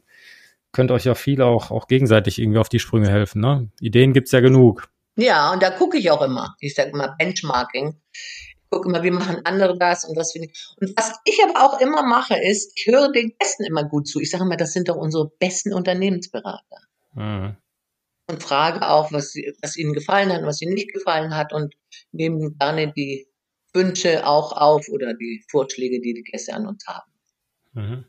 [0.76, 3.40] könnt euch ja viel auch, auch gegenseitig irgendwie auf die Sprünge helfen.
[3.40, 3.70] Ne?
[3.80, 4.90] Ideen gibt's ja genug.
[5.16, 6.56] Ja, und da gucke ich auch immer.
[6.60, 7.96] Ich sage immer Benchmarking.
[8.12, 10.68] Ich gucke immer, wie machen andere das und was finde ich.
[10.82, 14.20] Und was ich aber auch immer mache, ist, ich höre den Gästen immer gut zu.
[14.20, 16.82] Ich sage immer, das sind doch unsere besten Unternehmensberater.
[17.14, 17.56] Mhm.
[18.28, 21.74] Und frage auch, was, was ihnen gefallen hat, was ihnen nicht gefallen hat und
[22.12, 23.28] nehme gerne die
[23.74, 27.12] Wünsche auch auf oder die Vorschläge, die die Gäste an uns haben.
[27.72, 28.06] Mhm.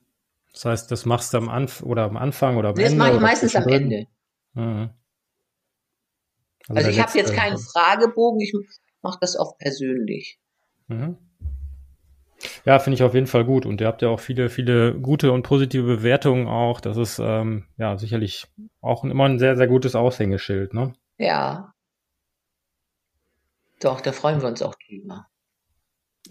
[0.57, 2.97] Das heißt, das machst du am Anf oder am Anfang oder am nee, Ende?
[2.97, 4.07] Das mache ich meistens am Ende.
[4.55, 4.89] Mhm.
[6.67, 8.55] Also, also ich habe jetzt keinen Fragebogen, ich
[9.03, 10.39] mache das oft persönlich.
[10.89, 11.19] Mhm.
[12.65, 13.67] Ja, finde ich auf jeden Fall gut.
[13.67, 16.81] Und ihr habt ja auch viele, viele gute und positive Bewertungen auch.
[16.81, 18.47] Das ist ähm, ja sicherlich
[18.81, 20.95] auch immer ein sehr, sehr gutes Aushängeschild, ne?
[21.19, 21.75] Ja.
[23.81, 25.27] Doch, da freuen wir uns auch drüber.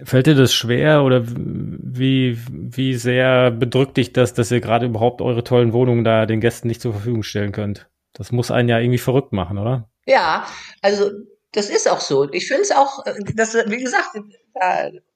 [0.04, 5.22] Fällt dir das schwer oder wie, wie sehr bedrückt dich das, dass ihr gerade überhaupt
[5.22, 7.90] eure tollen Wohnungen da den Gästen nicht zur Verfügung stellen könnt?
[8.14, 9.90] Das muss einen ja irgendwie verrückt machen, oder?
[10.06, 10.46] Ja,
[10.82, 11.12] also
[11.52, 12.30] das ist auch so.
[12.32, 13.04] Ich finde es auch,
[13.36, 14.18] dass, wie gesagt,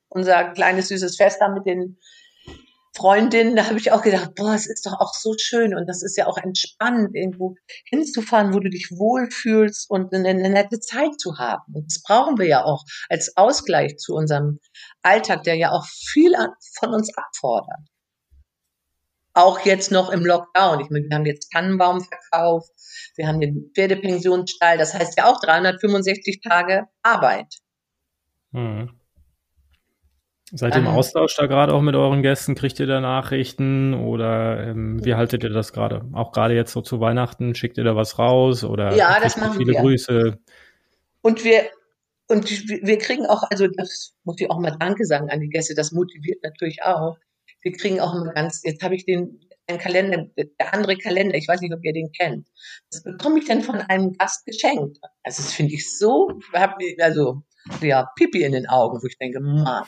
[0.07, 1.97] unser kleines süßes Fest da mit den
[2.99, 6.03] Freundinnen, da habe ich auch gedacht, boah, es ist doch auch so schön und das
[6.03, 11.17] ist ja auch entspannend, irgendwo hinzufahren, wo du dich wohlfühlst und eine, eine nette Zeit
[11.17, 11.73] zu haben.
[11.73, 14.59] Und das brauchen wir ja auch als Ausgleich zu unserem
[15.01, 16.33] Alltag, der ja auch viel
[16.77, 17.87] von uns abfordert.
[19.33, 20.81] Auch jetzt noch im Lockdown.
[20.81, 22.71] Ich meine, wir haben jetzt Tannenbaum verkauft,
[23.15, 27.59] wir haben den Pferdepensionsstall, das heißt ja auch 365 Tage Arbeit.
[28.51, 28.98] Mhm.
[30.51, 32.55] Seid ihr im Austausch da gerade auch mit euren Gästen?
[32.55, 36.05] Kriegt ihr da Nachrichten oder ähm, wie haltet ihr das gerade?
[36.13, 39.57] Auch gerade jetzt so zu Weihnachten, schickt ihr da was raus oder ja, das machen
[39.57, 39.81] viele wir.
[39.81, 40.39] Grüße?
[41.21, 41.69] Und wir
[42.27, 45.73] und wir kriegen auch, also das muss ich auch mal Danke sagen an die Gäste,
[45.75, 47.17] das motiviert natürlich auch.
[47.61, 51.47] Wir kriegen auch immer ganz, jetzt habe ich den ein Kalender, der andere Kalender, ich
[51.47, 52.47] weiß nicht, ob ihr den kennt.
[52.91, 54.97] Das bekomme ich dann von einem Gast geschenkt.
[55.23, 56.39] Also das finde ich so,
[56.99, 57.43] also
[57.81, 59.85] ja, Pipi in den Augen, wo ich denke, Mann,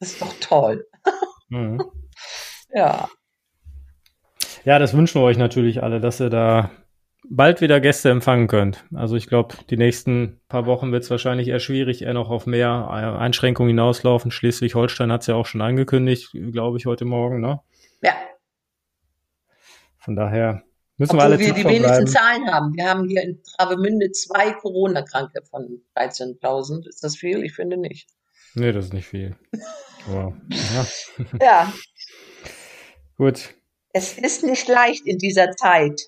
[0.00, 0.86] das ist doch toll.
[1.50, 1.82] Mhm.
[2.74, 3.08] ja.
[4.64, 6.70] Ja, das wünschen wir euch natürlich alle, dass ihr da
[7.28, 8.84] bald wieder Gäste empfangen könnt.
[8.94, 12.46] Also ich glaube, die nächsten paar Wochen wird es wahrscheinlich eher schwierig, eher noch auf
[12.46, 14.30] mehr Einschränkungen hinauslaufen.
[14.30, 17.60] Schleswig-Holstein hat es ja auch schon angekündigt, glaube ich, heute Morgen, ne?
[18.02, 18.12] Ja.
[19.98, 20.62] Von daher
[20.96, 22.74] müssen Obwohl wir alle wir die wenigsten Zahlen haben.
[22.74, 26.88] Wir haben hier in Travemünde zwei Corona-Kranke von 13.000.
[26.88, 27.44] Ist das viel?
[27.44, 28.08] Ich finde nicht.
[28.54, 29.36] Nee, das ist nicht viel.
[30.06, 30.34] Wow.
[30.50, 30.86] Ja.
[31.40, 31.72] ja.
[33.16, 33.54] Gut.
[33.92, 36.00] Es ist nicht leicht in dieser Zeit.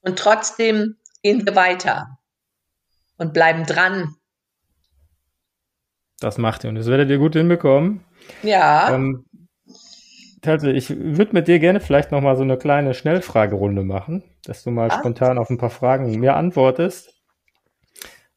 [0.00, 2.18] Und trotzdem gehen wir weiter
[3.18, 4.16] und bleiben dran.
[6.18, 8.04] Das macht ihr und das werdet ihr gut hinbekommen.
[8.42, 8.94] Ja.
[8.94, 9.24] Ähm,
[10.44, 14.88] ich würde mit dir gerne vielleicht nochmal so eine kleine Schnellfragerunde machen, dass du mal
[14.88, 14.98] ja.
[14.98, 17.14] spontan auf ein paar Fragen mir antwortest.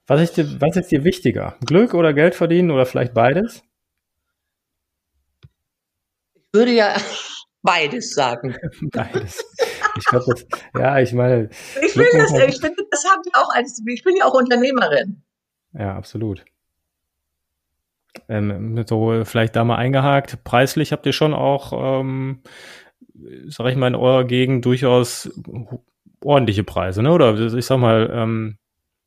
[0.08, 1.56] Was ist, dir, was ist dir wichtiger?
[1.66, 3.64] Glück oder Geld verdienen oder vielleicht beides?
[6.56, 6.96] Würde ja
[7.62, 8.56] beides sagen.
[8.92, 9.46] beides.
[9.98, 11.50] Ich glaube, das, ja, ich meine.
[11.82, 15.22] Ich will das, ich finde, das habe ich auch als, ich bin ja auch Unternehmerin.
[15.74, 16.44] Ja, absolut.
[18.30, 20.44] Ähm, so vielleicht da mal eingehakt.
[20.44, 22.42] Preislich habt ihr schon auch, ähm,
[23.48, 25.30] sag ich mal, in eurer Gegend durchaus
[26.24, 27.12] ordentliche Preise, ne?
[27.12, 28.58] Oder ich sag mal, ähm,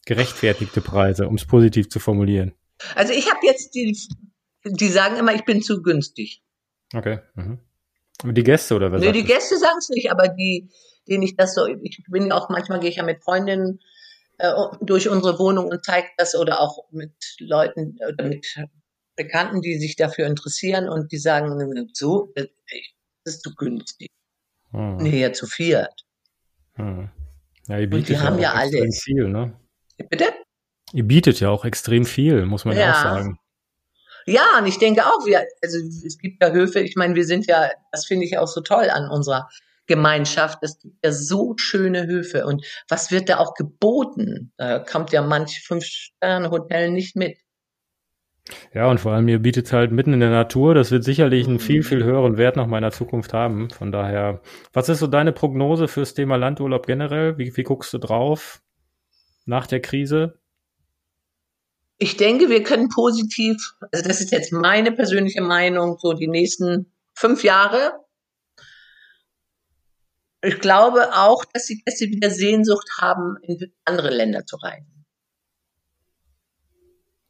[0.07, 2.53] gerechtfertigte Preise, um es positiv zu formulieren.
[2.95, 3.97] Also ich habe jetzt die,
[4.65, 6.43] die sagen immer, ich bin zu günstig.
[6.95, 7.21] Okay.
[7.35, 7.59] Mhm.
[8.25, 9.01] Die Gäste oder was?
[9.01, 10.69] Nee, die Gäste sagen es nicht, aber die,
[11.09, 13.81] denen ich das so, ich bin ja auch, manchmal gehe ich ja mit Freundinnen
[14.39, 18.47] äh, durch unsere Wohnung und zeige das oder auch mit Leuten oder mit
[19.17, 22.47] Bekannten, die sich dafür interessieren und die sagen, so, das
[23.25, 24.11] ist zu günstig.
[24.71, 24.97] Hm.
[24.99, 26.05] Nee, ja, zu viert.
[26.75, 27.11] Hm.
[27.69, 29.03] Ja, ihr bietet und die ja haben ja alles.
[29.03, 29.59] viel, ne?
[30.09, 30.27] Bitte?
[30.93, 33.39] Ihr bietet ja auch extrem viel, muss man ja, ja auch sagen.
[34.29, 37.47] Ja, und ich denke auch, wir, also es gibt ja Höfe, ich meine, wir sind
[37.47, 39.49] ja, das finde ich auch so toll an unserer
[39.87, 40.59] Gemeinschaft.
[40.61, 42.45] Es gibt ja so schöne Höfe.
[42.45, 44.53] Und was wird da auch geboten?
[44.59, 47.39] Da kommt ja manch Fünf-Sterne-Hotel nicht mit.
[48.75, 50.75] Ja, und vor allem ihr bietet halt mitten in der Natur.
[50.75, 51.85] Das wird sicherlich einen viel, mhm.
[51.85, 53.71] viel höheren Wert noch meiner Zukunft haben.
[53.71, 54.43] Von daher,
[54.75, 57.39] was ist so deine Prognose fürs Thema Landurlaub generell?
[57.39, 58.61] Wie, wie guckst du drauf
[59.47, 60.39] nach der Krise?
[61.99, 63.57] Ich denke, wir können positiv,
[63.93, 67.93] also das ist jetzt meine persönliche Meinung, so die nächsten fünf Jahre.
[70.43, 75.05] Ich glaube auch, dass die Gäste wieder Sehnsucht haben, in andere Länder zu reisen.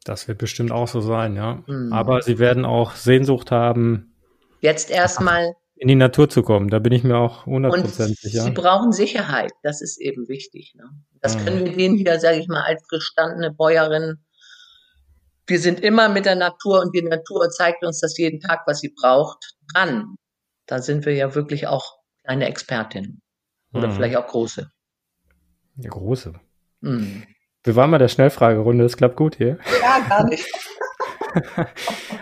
[0.05, 1.63] Das wird bestimmt auch so sein, ja.
[1.67, 1.93] Mhm.
[1.93, 4.15] Aber sie werden auch Sehnsucht haben.
[4.61, 6.69] Jetzt erstmal in die Natur zu kommen.
[6.71, 8.43] Da bin ich mir auch hundertprozentig sicher.
[8.43, 9.53] Sie brauchen Sicherheit.
[9.63, 10.75] Das ist eben wichtig.
[10.77, 10.85] Ne?
[11.21, 11.45] Das mhm.
[11.45, 14.19] können wir denen wieder, sage ich mal, als gestandene Bäuerin.
[15.49, 18.81] Wir sind immer mit der Natur und die Natur zeigt uns das jeden Tag, was
[18.81, 20.15] sie braucht, dran.
[20.67, 23.23] Da sind wir ja wirklich auch eine Expertin.
[23.73, 23.93] Oder mhm.
[23.93, 24.71] vielleicht auch große.
[25.77, 26.35] Ja, große.
[26.81, 27.25] Mhm.
[27.65, 29.59] Wir waren mal der Schnellfragerunde, das klappt gut hier.
[29.81, 30.47] Ja, gar nicht.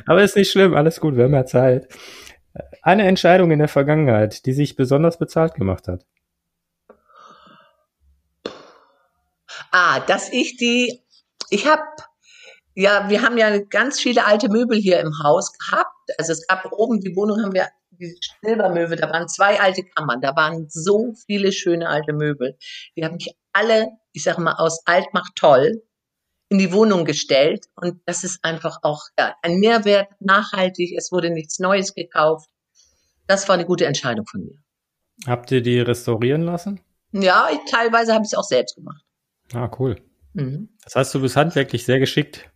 [0.07, 1.89] Aber ist nicht schlimm, alles gut, wir haben ja Zeit.
[2.83, 6.07] Eine Entscheidung in der Vergangenheit, die sich besonders bezahlt gemacht hat.
[9.73, 11.03] Ah, dass ich die,
[11.51, 11.83] ich habe,
[12.77, 16.11] ja, wir haben ja ganz viele alte Möbel hier im Haus gehabt.
[16.19, 20.21] Also es gab oben, die Wohnung haben wir, die Silbermöwe, da waren zwei alte Kammern,
[20.21, 22.59] da waren so viele schöne alte Möbel.
[22.95, 25.83] Die habe ich alle, ich sage mal, aus alt macht toll
[26.51, 27.65] in die Wohnung gestellt.
[27.77, 30.95] Und das ist einfach auch ja, ein Mehrwert, nachhaltig.
[30.99, 32.51] Es wurde nichts Neues gekauft.
[33.27, 34.59] Das war eine gute Entscheidung von mir.
[35.27, 36.81] Habt ihr die restaurieren lassen?
[37.13, 39.03] Ja, ich, teilweise habe ich es auch selbst gemacht.
[39.55, 39.97] Ah, cool.
[40.35, 40.69] Mhm.
[40.85, 42.51] Das heißt, du bist handwerklich sehr geschickt.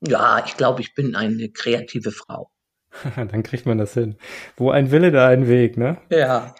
[0.00, 2.50] Ja, ich glaube, ich bin eine kreative Frau.
[3.16, 4.16] Dann kriegt man das hin.
[4.56, 5.98] Wo ein Wille, da ein Weg, ne?
[6.10, 6.54] Ja.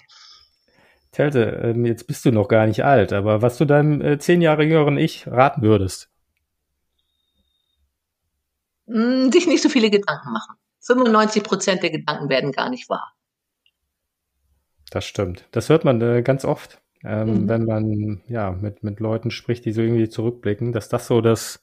[1.13, 4.43] Telte, ähm, jetzt bist du noch gar nicht alt, aber was du deinem äh, zehn
[4.43, 6.11] Jahre jüngeren Ich raten würdest?
[8.87, 10.57] Hm, sich nicht so viele Gedanken machen.
[10.81, 13.15] 95 Prozent der Gedanken werden gar nicht wahr.
[14.91, 15.47] Das stimmt.
[15.51, 17.49] Das hört man äh, ganz oft, ähm, mhm.
[17.49, 21.61] wenn man ja mit, mit Leuten spricht, die so irgendwie zurückblicken, dass das so das,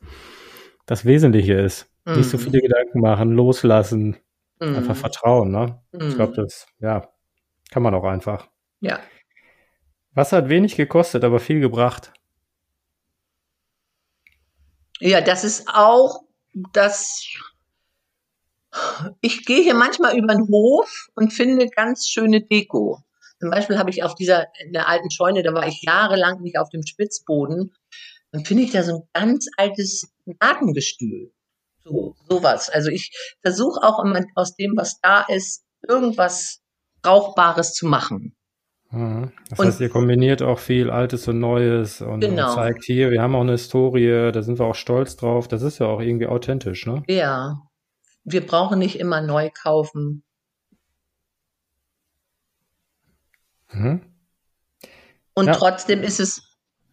[0.86, 1.88] das Wesentliche ist.
[2.06, 2.17] Mhm.
[2.17, 2.41] Nicht so mhm.
[2.41, 4.17] viele Gedanken machen, loslassen,
[4.60, 4.76] mhm.
[4.76, 5.52] einfach vertrauen.
[5.52, 5.82] Ne?
[5.93, 6.43] Ich glaube, mhm.
[6.43, 7.10] das ja,
[7.71, 8.48] kann man auch einfach.
[8.80, 9.00] Ja.
[10.13, 12.13] Was hat wenig gekostet, aber viel gebracht?
[15.00, 16.21] Ja, das ist auch
[16.71, 17.26] das.
[19.21, 23.04] Ich gehe hier manchmal über den Hof und finde ganz schöne Deko.
[23.39, 26.58] Zum Beispiel habe ich auf dieser, in der alten Scheune, da war ich jahrelang nicht
[26.58, 27.74] auf dem Spitzboden,
[28.32, 31.32] dann finde ich da so ein ganz altes Gartengestühl.
[31.84, 32.70] So, sowas.
[32.70, 33.12] Also ich
[33.42, 36.62] versuche auch immer aus dem, was da ist, irgendwas
[37.02, 38.36] Brauchbares zu machen.
[38.90, 39.32] Mhm.
[39.50, 42.50] Das und, heißt, ihr kombiniert auch viel Altes und Neues und, genau.
[42.50, 45.48] und, zeigt hier, wir haben auch eine Historie, da sind wir auch stolz drauf.
[45.48, 47.04] Das ist ja auch irgendwie authentisch, ne?
[47.08, 47.62] Ja.
[48.24, 50.24] Wir brauchen nicht immer neu kaufen.
[53.72, 54.02] Mhm.
[55.36, 55.54] Und ja.
[55.54, 56.44] trotzdem ist es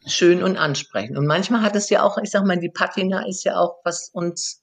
[0.06, 1.18] schön und ansprechend.
[1.18, 4.10] Und manchmal hat es ja auch, ich sag mal, die Patina ist ja auch, was
[4.12, 4.62] uns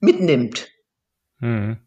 [0.00, 0.68] mitnimmt.
[1.40, 1.78] Mhm.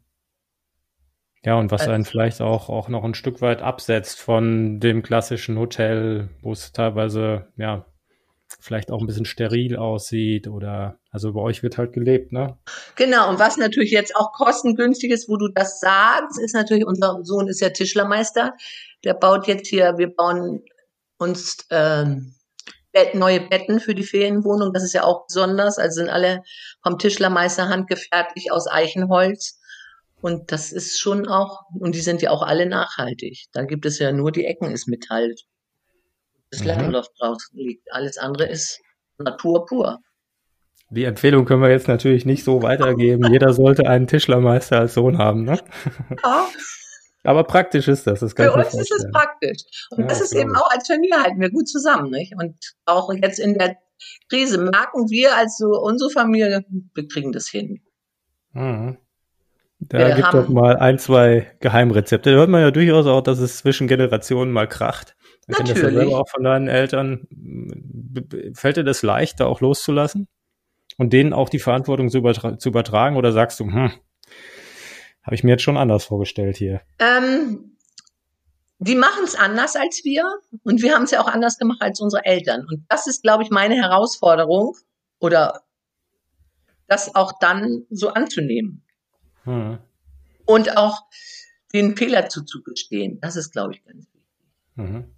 [1.43, 5.57] Ja, und was einen vielleicht auch, auch noch ein Stück weit absetzt von dem klassischen
[5.57, 7.85] Hotel, wo es teilweise, ja,
[8.59, 12.59] vielleicht auch ein bisschen steril aussieht oder, also bei euch wird halt gelebt, ne?
[12.95, 17.23] Genau, und was natürlich jetzt auch kostengünstig ist, wo du das sagst, ist natürlich, unser
[17.23, 18.53] Sohn ist ja Tischlermeister,
[19.03, 20.63] der baut jetzt hier, wir bauen
[21.17, 22.35] uns ähm,
[23.13, 26.43] neue Betten für die Ferienwohnung, das ist ja auch besonders, also sind alle
[26.83, 29.59] vom Tischlermeister handgefertigt aus Eichenholz.
[30.21, 33.45] Und das ist schon auch, und die sind ja auch alle nachhaltig.
[33.53, 35.33] Da gibt es ja nur die Ecken ist Metall.
[36.51, 36.91] Das mhm.
[37.17, 37.91] draus liegt.
[37.91, 38.79] Alles andere ist
[39.17, 39.99] Natur pur.
[40.89, 43.31] Die Empfehlung können wir jetzt natürlich nicht so weitergeben.
[43.31, 45.59] Jeder sollte einen Tischlermeister als Sohn haben, ne?
[46.23, 46.47] Ja.
[47.23, 48.21] Aber praktisch ist das.
[48.21, 49.87] das Für uns ist es praktisch.
[49.91, 52.33] Und ja, das ist eben auch als Familie halten wir gut zusammen, nicht?
[52.39, 52.55] Und
[52.85, 53.77] auch jetzt in der
[54.29, 57.81] Krise merken wir als so unsere Familie, wir kriegen das hin.
[58.53, 58.97] Mhm.
[59.79, 62.31] Da wir gibt doch mal ein, zwei Geheimrezepte.
[62.31, 65.15] Da hört man ja durchaus auch, dass es zwischen Generationen mal kracht.
[65.47, 67.27] Man kennt das ja selber auch von deinen Eltern.
[68.53, 70.27] Fällt dir das leicht, da auch loszulassen?
[70.97, 73.15] Und denen auch die Verantwortung zu, übertra zu übertragen?
[73.15, 73.91] Oder sagst du, hm,
[75.23, 76.81] habe ich mir jetzt schon anders vorgestellt hier?
[76.99, 77.77] Ähm,
[78.79, 80.23] die machen es anders als wir
[80.63, 82.65] und wir haben es ja auch anders gemacht als unsere Eltern.
[82.67, 84.75] Und das ist, glaube ich, meine Herausforderung
[85.19, 85.61] oder
[86.87, 88.83] das auch dann so anzunehmen.
[89.43, 89.77] Hm.
[90.45, 91.03] Und auch
[91.73, 93.19] den Fehler zuzugestehen.
[93.21, 94.21] Das ist, glaube ich, ganz wichtig.
[94.75, 95.15] Mhm.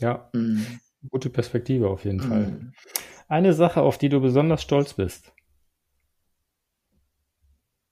[0.00, 0.80] Ja, mhm.
[1.10, 2.28] gute Perspektive auf jeden mhm.
[2.28, 2.72] Fall.
[3.28, 5.32] Eine Sache, auf die du besonders stolz bist.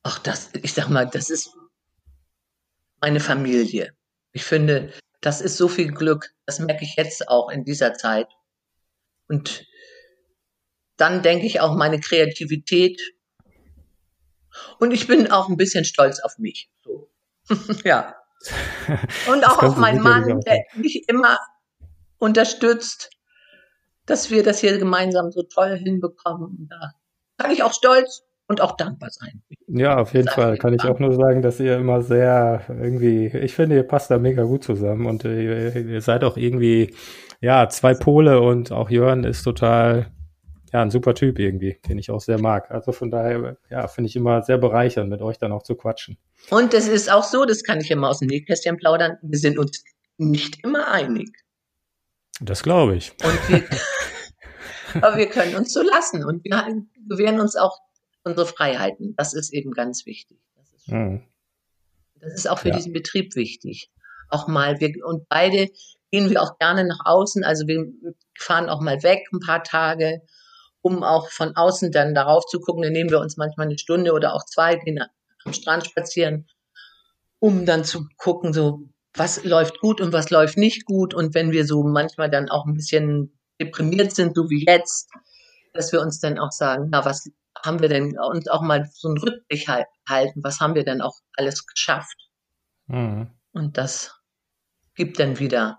[0.09, 1.51] Ach, das, ich sag mal, das ist
[3.01, 3.93] meine Familie.
[4.31, 6.33] Ich finde, das ist so viel Glück.
[6.45, 8.29] Das merke ich jetzt auch in dieser Zeit.
[9.27, 9.67] Und
[10.97, 13.01] dann denke ich auch meine Kreativität.
[14.79, 16.71] Und ich bin auch ein bisschen stolz auf mich.
[16.85, 17.11] So.
[17.85, 18.15] ja.
[19.27, 21.37] Und auch auf meinen Mann, der mich immer
[22.19, 23.11] unterstützt,
[24.05, 26.69] dass wir das hier gemeinsam so toll hinbekommen.
[26.71, 26.93] Da
[27.39, 29.43] kann ich auch stolz und auch dankbar sein.
[29.67, 33.55] Ja, auf jeden Fall kann ich auch nur sagen, dass ihr immer sehr irgendwie, ich
[33.55, 36.95] finde, ihr passt da mega gut zusammen und ihr, ihr seid auch irgendwie,
[37.41, 40.07] ja, zwei Pole und auch Jörn ist total,
[40.73, 42.71] ja, ein super Typ irgendwie, den ich auch sehr mag.
[42.71, 46.17] Also von daher, ja, finde ich immer sehr bereichernd, mit euch dann auch zu quatschen.
[46.51, 49.59] Und es ist auch so, das kann ich immer aus dem Nähkästchen plaudern, wir sind
[49.59, 49.85] uns
[50.19, 51.31] nicht immer einig.
[52.41, 53.13] Das glaube ich.
[53.25, 53.65] Und wir,
[55.03, 57.81] aber wir können uns so lassen und wir gewähren uns auch
[58.27, 59.14] unsere Freiheiten.
[59.16, 60.39] Das ist eben ganz wichtig.
[60.57, 61.22] Das ist, mhm.
[62.20, 62.77] das ist auch für ja.
[62.77, 63.91] diesen Betrieb wichtig.
[64.29, 65.68] Auch mal, wir, und beide
[66.11, 67.45] gehen wir auch gerne nach außen.
[67.45, 67.87] Also wir
[68.37, 70.22] fahren auch mal weg ein paar Tage,
[70.81, 72.83] um auch von außen dann darauf zu gucken.
[72.83, 74.99] Dann nehmen wir uns manchmal eine Stunde oder auch zwei, gehen
[75.45, 76.49] am Strand spazieren,
[77.39, 78.81] um dann zu gucken, so,
[79.14, 81.14] was läuft gut und was läuft nicht gut.
[81.14, 85.09] Und wenn wir so manchmal dann auch ein bisschen deprimiert sind, so wie jetzt,
[85.72, 87.31] dass wir uns dann auch sagen, na, was
[87.65, 91.15] haben wir denn und auch mal so einen Rückblick halten, was haben wir denn auch
[91.37, 92.17] alles geschafft?
[92.87, 93.29] Mhm.
[93.53, 94.15] Und das
[94.95, 95.79] gibt dann wieder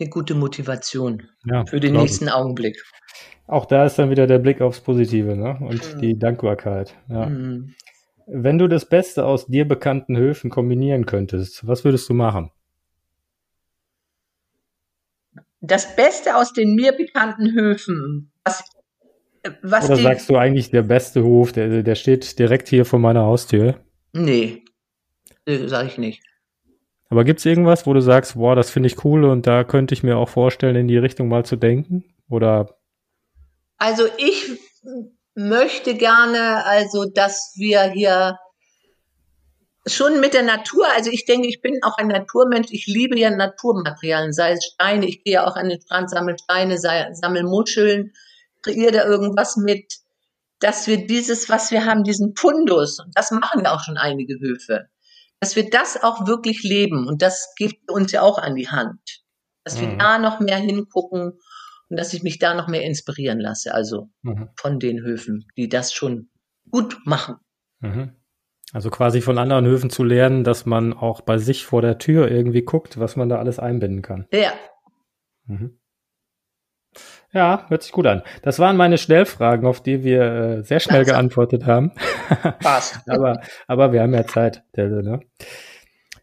[0.00, 2.32] eine gute Motivation ja, für den nächsten ich.
[2.32, 2.82] Augenblick.
[3.46, 5.58] Auch da ist dann wieder der Blick aufs Positive ne?
[5.60, 6.00] und mhm.
[6.00, 6.94] die Dankbarkeit.
[7.08, 7.26] Ja.
[7.26, 7.74] Mhm.
[8.26, 12.50] Wenn du das Beste aus dir bekannten Höfen kombinieren könntest, was würdest du machen?
[15.60, 18.64] Das Beste aus den mir bekannten Höfen, was
[19.62, 23.24] was Oder sagst du eigentlich, der beste Hof, der, der steht direkt hier vor meiner
[23.24, 23.80] Haustür?
[24.12, 24.64] Nee,
[25.46, 26.22] nee sage ich nicht.
[27.10, 29.94] Aber gibt es irgendwas, wo du sagst, boah, das finde ich cool und da könnte
[29.94, 32.04] ich mir auch vorstellen, in die Richtung mal zu denken?
[32.28, 32.76] Oder?
[33.76, 34.58] Also ich
[35.34, 38.38] möchte gerne, also dass wir hier
[39.86, 43.30] schon mit der Natur, also ich denke, ich bin auch ein Naturmensch, ich liebe ja
[43.30, 48.12] Naturmaterialien, sei es Steine, ich gehe auch an den Strand, sammle Steine, sammle Muscheln,
[48.64, 49.98] kreiere da irgendwas mit,
[50.60, 54.38] dass wir dieses, was wir haben, diesen Fundus, und das machen ja auch schon einige
[54.40, 54.88] Höfe,
[55.40, 57.06] dass wir das auch wirklich leben.
[57.06, 59.22] Und das gibt uns ja auch an die Hand.
[59.62, 59.80] Dass mhm.
[59.82, 61.38] wir da noch mehr hingucken
[61.90, 63.74] und dass ich mich da noch mehr inspirieren lasse.
[63.74, 64.48] Also mhm.
[64.56, 66.30] von den Höfen, die das schon
[66.70, 67.36] gut machen.
[67.80, 68.12] Mhm.
[68.72, 72.30] Also quasi von anderen Höfen zu lernen, dass man auch bei sich vor der Tür
[72.30, 74.26] irgendwie guckt, was man da alles einbinden kann.
[74.32, 74.52] Ja.
[75.46, 75.78] Mhm.
[77.32, 78.22] Ja, hört sich gut an.
[78.42, 81.92] Das waren meine Schnellfragen, auf die wir äh, sehr schnell das geantwortet haben.
[82.60, 83.00] Passt.
[83.08, 84.62] aber, aber wir haben ja Zeit.
[84.76, 85.20] Ne?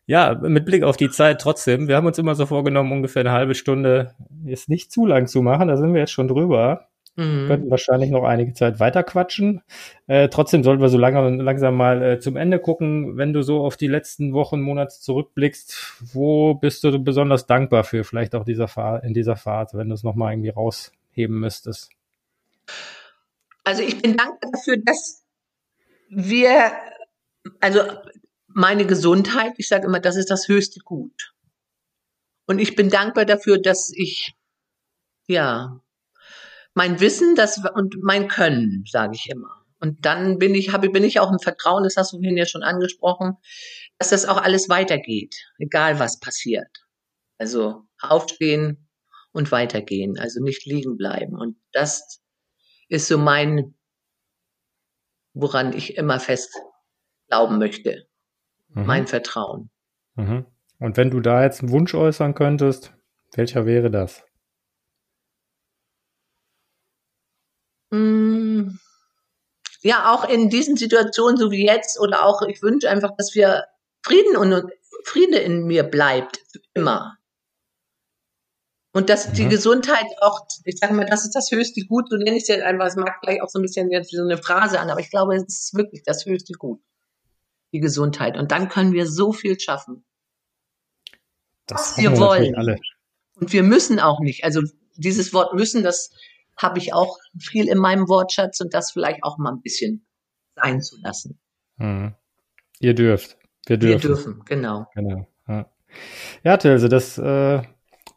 [0.06, 1.88] Ja, mit Blick auf die Zeit trotzdem.
[1.88, 4.16] Wir haben uns immer so vorgenommen, ungefähr eine halbe Stunde
[4.46, 5.68] ist nicht zu lang zu machen.
[5.68, 6.88] Da sind wir jetzt schon drüber.
[7.16, 7.48] Mhm.
[7.48, 9.62] Könnten wahrscheinlich noch einige Zeit weiter quatschen.
[10.08, 13.18] Äh, trotzdem sollten wir so lange, langsam mal äh, zum Ende gucken.
[13.18, 18.04] Wenn du so auf die letzten Wochen, Monate zurückblickst, wo bist du besonders dankbar für?
[18.04, 21.90] Vielleicht auch dieser Fahr in dieser Phase, wenn du es nochmal irgendwie raus heben müsstest?
[23.64, 25.24] Also ich bin dankbar dafür, dass
[26.10, 26.72] wir,
[27.60, 27.82] also
[28.48, 31.34] meine Gesundheit, ich sage immer, das ist das höchste Gut.
[32.48, 34.34] Und ich bin dankbar dafür, dass ich,
[35.28, 35.80] ja,
[36.74, 39.66] mein Wissen das, und mein Können, sage ich immer.
[39.80, 42.46] Und dann bin ich, habe, bin ich auch im Vertrauen, das hast du vorhin ja
[42.46, 43.38] schon angesprochen,
[43.98, 46.70] dass das auch alles weitergeht, egal was passiert.
[47.38, 48.88] Also aufstehen,
[49.32, 51.38] und weitergehen, also nicht liegen bleiben.
[51.38, 52.22] Und das
[52.90, 53.76] ist so mein,
[55.34, 56.54] woran ich immer fest
[57.28, 58.08] glauben möchte,
[58.70, 58.86] mhm.
[58.86, 59.70] mein Vertrauen.
[60.16, 60.46] Mhm.
[60.80, 62.94] Und wenn du da jetzt einen Wunsch äußern könntest,
[63.34, 64.24] welcher wäre das?
[67.92, 68.78] Mm.
[69.84, 73.66] Ja, auch in diesen Situationen, so wie jetzt, oder auch, ich wünsche einfach, dass wir
[74.04, 74.72] Frieden und
[75.04, 76.40] Friede in mir bleibt,
[76.74, 77.18] immer.
[78.94, 79.50] Und dass die mhm.
[79.50, 82.64] Gesundheit auch, ich sage mal, das ist das höchste Gut, so nenne ich es ja
[82.66, 85.00] einfach, es mag gleich auch so ein bisschen jetzt wie so eine Phrase an, aber
[85.00, 86.82] ich glaube, es ist wirklich das höchste Gut,
[87.72, 88.38] die Gesundheit.
[88.38, 90.04] Und dann können wir so viel schaffen.
[91.68, 92.56] Das was wir wollen.
[92.56, 92.78] Alle.
[93.36, 94.44] Und wir müssen auch nicht.
[94.44, 94.62] Also
[94.98, 96.12] dieses Wort müssen, das
[96.62, 100.06] habe ich auch viel in meinem Wortschatz und das vielleicht auch mal ein bisschen
[100.56, 101.40] sein zu lassen.
[101.78, 102.16] Mhm.
[102.80, 103.38] Ihr dürft.
[103.66, 104.02] Wir dürfen.
[104.02, 104.88] Wir dürfen, genau.
[104.96, 105.28] Genau.
[105.48, 105.66] Ja,
[106.44, 107.62] ja Tilse, das äh,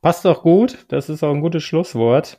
[0.05, 0.84] Passt doch gut.
[0.88, 2.36] Das ist auch ein gutes Schlusswort.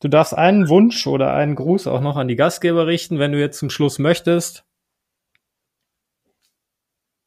[0.00, 3.38] Du darfst einen Wunsch oder einen Gruß auch noch an die Gastgeber richten, wenn du
[3.38, 4.64] jetzt zum Schluss möchtest.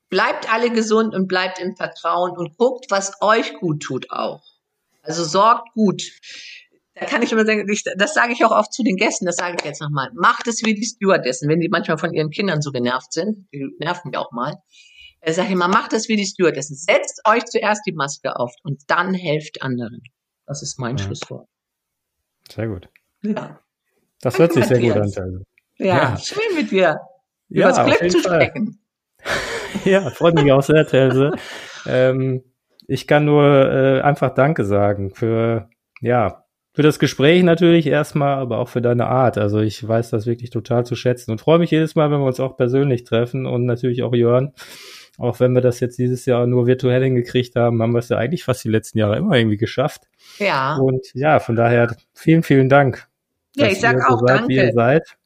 [0.09, 4.43] bleibt alle gesund und bleibt im Vertrauen und guckt, was euch gut tut auch.
[5.03, 6.03] Also sorgt gut.
[6.99, 7.65] Da kann ich immer sagen,
[7.97, 10.09] das sage ich auch oft zu den Gästen, das sage ich jetzt nochmal.
[10.13, 13.69] Macht es wie die Stewardessen, wenn die manchmal von ihren Kindern so genervt sind, die
[13.79, 14.57] nerven mich auch mal.
[15.21, 16.75] Ich sage immer, macht es wie die Stewardessen.
[16.75, 20.01] Setzt euch zuerst die Maske auf und dann helft anderen.
[20.45, 21.05] Das ist mein ja.
[21.05, 21.47] Schlusswort.
[22.49, 22.89] Sehr gut.
[23.21, 23.59] Ja.
[24.21, 25.43] Das hört sich sehr gut an.
[25.77, 26.99] Ja, ja, schön mit dir.
[27.47, 28.81] Über ja, das Glück zu sprechen.
[29.85, 31.31] ja, freut mich auch sehr, Telse.
[31.85, 32.43] ähm,
[32.87, 35.69] ich kann nur äh, einfach Danke sagen für,
[36.01, 36.43] ja,
[36.73, 39.37] für das Gespräch natürlich erstmal, aber auch für deine Art.
[39.37, 42.27] Also ich weiß das wirklich total zu schätzen und freue mich jedes Mal, wenn wir
[42.27, 44.53] uns auch persönlich treffen und natürlich auch Jörn.
[45.17, 48.17] Auch wenn wir das jetzt dieses Jahr nur virtuell hingekriegt haben, haben wir es ja
[48.17, 50.03] eigentlich fast die letzten Jahre immer irgendwie geschafft.
[50.37, 50.77] Ja.
[50.77, 53.07] Und ja, von daher vielen, vielen Dank.
[53.55, 54.49] Ja, ich sag auch so seid, danke.
[54.49, 55.18] Wie ihr seid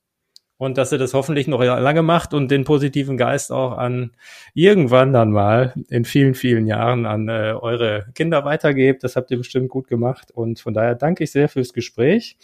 [0.58, 4.12] und dass ihr das hoffentlich noch lange macht und den positiven Geist auch an
[4.54, 9.04] irgendwann dann mal in vielen, vielen Jahren an äh, eure Kinder weitergebt.
[9.04, 12.38] Das habt ihr bestimmt gut gemacht und von daher danke ich sehr fürs Gespräch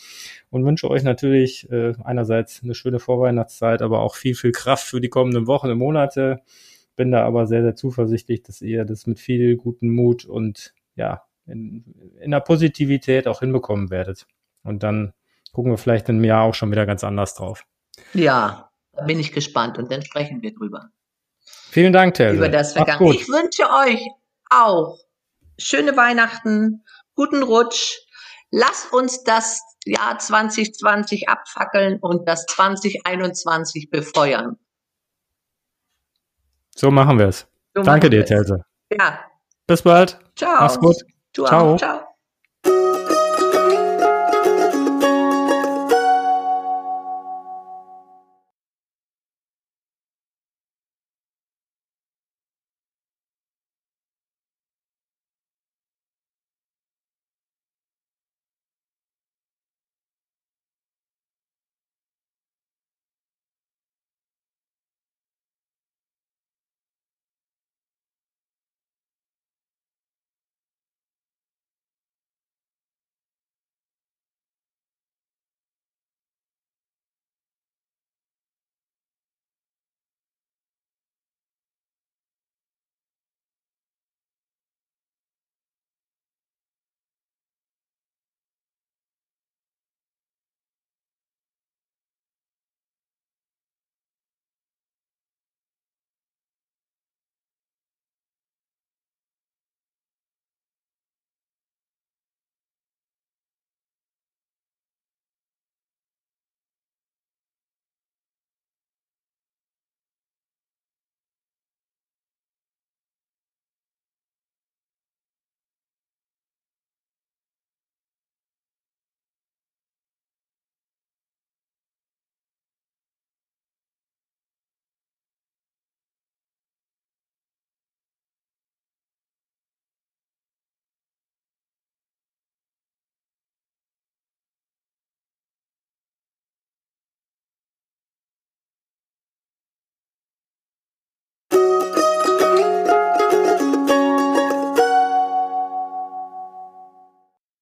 [0.50, 5.02] und wünsche euch natürlich äh, einerseits eine schöne Vorweihnachtszeit, aber auch viel, viel Kraft für
[5.02, 6.42] die kommenden Wochen und Monate.
[6.96, 11.24] Bin da aber sehr, sehr zuversichtlich, dass ihr das mit viel guten Mut und ja,
[11.46, 11.86] in,
[12.20, 14.28] in der Positivität auch hinbekommen werdet.
[14.64, 15.14] Und dann
[15.54, 17.66] gucken wir vielleicht im Jahr auch schon wieder ganz anders drauf.
[18.14, 20.90] Ja, da bin ich gespannt und dann sprechen wir drüber.
[21.70, 22.38] Vielen Dank, Telse.
[22.38, 23.14] Über das Vergangene.
[23.14, 24.06] Ich wünsche euch
[24.50, 24.98] auch
[25.58, 26.84] schöne Weihnachten,
[27.16, 27.98] guten Rutsch.
[28.52, 34.58] Lasst uns das Jahr 2020 abfackeln und das 2021 befeuern.
[36.76, 37.48] So machen wir es.
[37.76, 38.66] So Danke dir, Telse.
[38.92, 39.20] Ja.
[39.68, 40.18] Bis bald.
[40.36, 40.62] Ciao.
[40.62, 40.96] Mach's gut.
[41.34, 41.78] Ciao.
[41.78, 42.09] Ciao.